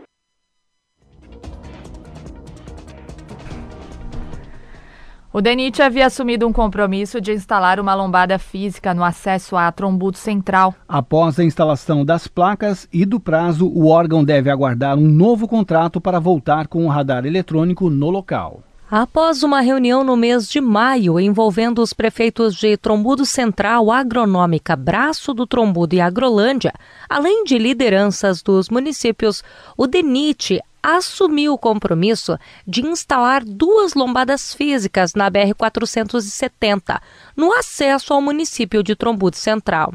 O 5.33 5.41
DENIT 5.41 5.83
havia 5.83 6.07
assumido 6.07 6.47
um 6.47 6.53
compromisso 6.53 7.21
de 7.21 7.33
instalar 7.33 7.81
uma 7.81 7.93
lombada 7.93 8.39
física 8.39 8.95
no 8.95 9.03
acesso 9.03 9.57
à 9.57 9.73
Trombudo 9.73 10.17
Central. 10.17 10.73
Após 10.89 11.41
a 11.41 11.45
instalação 11.45 12.05
das 12.05 12.29
placas 12.29 12.89
e 12.93 13.05
do 13.05 13.19
prazo, 13.19 13.67
o 13.67 13.89
órgão 13.89 14.23
deve 14.23 14.49
aguardar 14.49 14.97
um 14.97 15.09
novo 15.09 15.49
contrato 15.49 16.01
para 16.01 16.21
voltar 16.21 16.69
com 16.69 16.87
o 16.87 16.89
radar 16.89 17.27
eletrônico 17.27 17.91
no 17.91 18.11
local. 18.11 18.63
Após 18.91 19.43
uma 19.43 19.63
reunião 19.63 20.05
no 20.05 20.15
mês 20.15 20.47
de 20.47 20.61
maio 20.61 21.19
envolvendo 21.19 21.81
os 21.81 21.95
prefeitos 21.95 22.55
de 22.55 22.77
Trombudo 22.77 23.25
Central, 23.25 23.91
Agronômica, 23.91 24.77
Braço 24.77 25.33
do 25.33 25.47
Trombudo 25.47 25.95
e 25.95 26.03
Agrolândia, 26.03 26.73
além 27.09 27.45
de 27.45 27.57
lideranças 27.57 28.43
dos 28.43 28.69
municípios, 28.69 29.43
o 29.75 29.87
DENIT 29.87 30.61
assumiu 30.83 31.55
o 31.55 31.59
compromisso 31.59 32.39
de 32.67 32.85
instalar 32.87 33.43
duas 33.43 33.95
lombadas 33.95 34.53
físicas 34.53 35.15
na 35.15 35.31
BR-470, 35.31 37.01
no 37.35 37.55
acesso 37.55 38.13
ao 38.13 38.21
município 38.21 38.83
de 38.83 38.95
Trombudo 38.95 39.37
Central. 39.37 39.95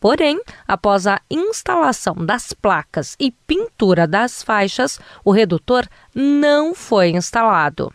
Porém, 0.00 0.38
após 0.66 1.06
a 1.06 1.20
instalação 1.30 2.14
das 2.16 2.52
placas 2.52 3.16
e 3.18 3.30
pintura 3.30 4.06
das 4.08 4.42
faixas, 4.42 5.00
o 5.24 5.30
redutor 5.30 5.88
não 6.12 6.74
foi 6.74 7.10
instalado. 7.10 7.90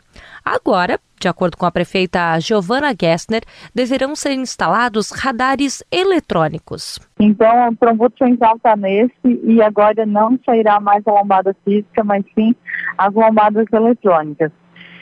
Agora, 0.51 0.99
de 1.21 1.27
acordo 1.27 1.55
com 1.55 1.67
a 1.67 1.71
prefeita 1.71 2.39
Giovana 2.39 2.95
Gessner, 2.99 3.43
deverão 3.73 4.15
ser 4.15 4.31
instalados 4.31 5.12
radares 5.12 5.83
eletrônicos. 5.91 6.97
Então, 7.19 7.69
o 7.69 7.75
trombudo 7.75 8.15
central 8.17 8.55
está 8.55 8.75
nesse 8.75 9.13
e 9.43 9.62
agora 9.62 10.07
não 10.07 10.39
sairá 10.43 10.79
mais 10.79 11.05
a 11.05 11.12
lombada 11.12 11.55
física, 11.63 12.03
mas 12.03 12.25
sim 12.33 12.55
as 12.97 13.13
lombadas 13.13 13.67
eletrônicas. 13.71 14.51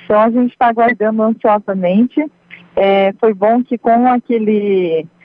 Então, 0.03 0.19
a 0.19 0.29
gente 0.29 0.51
está 0.51 0.67
aguardando 0.67 1.23
ansiosamente. 1.23 2.29
É, 2.75 3.13
foi 3.17 3.33
bom 3.33 3.63
que 3.63 3.77
com 3.77 4.05
aquele 4.05 5.07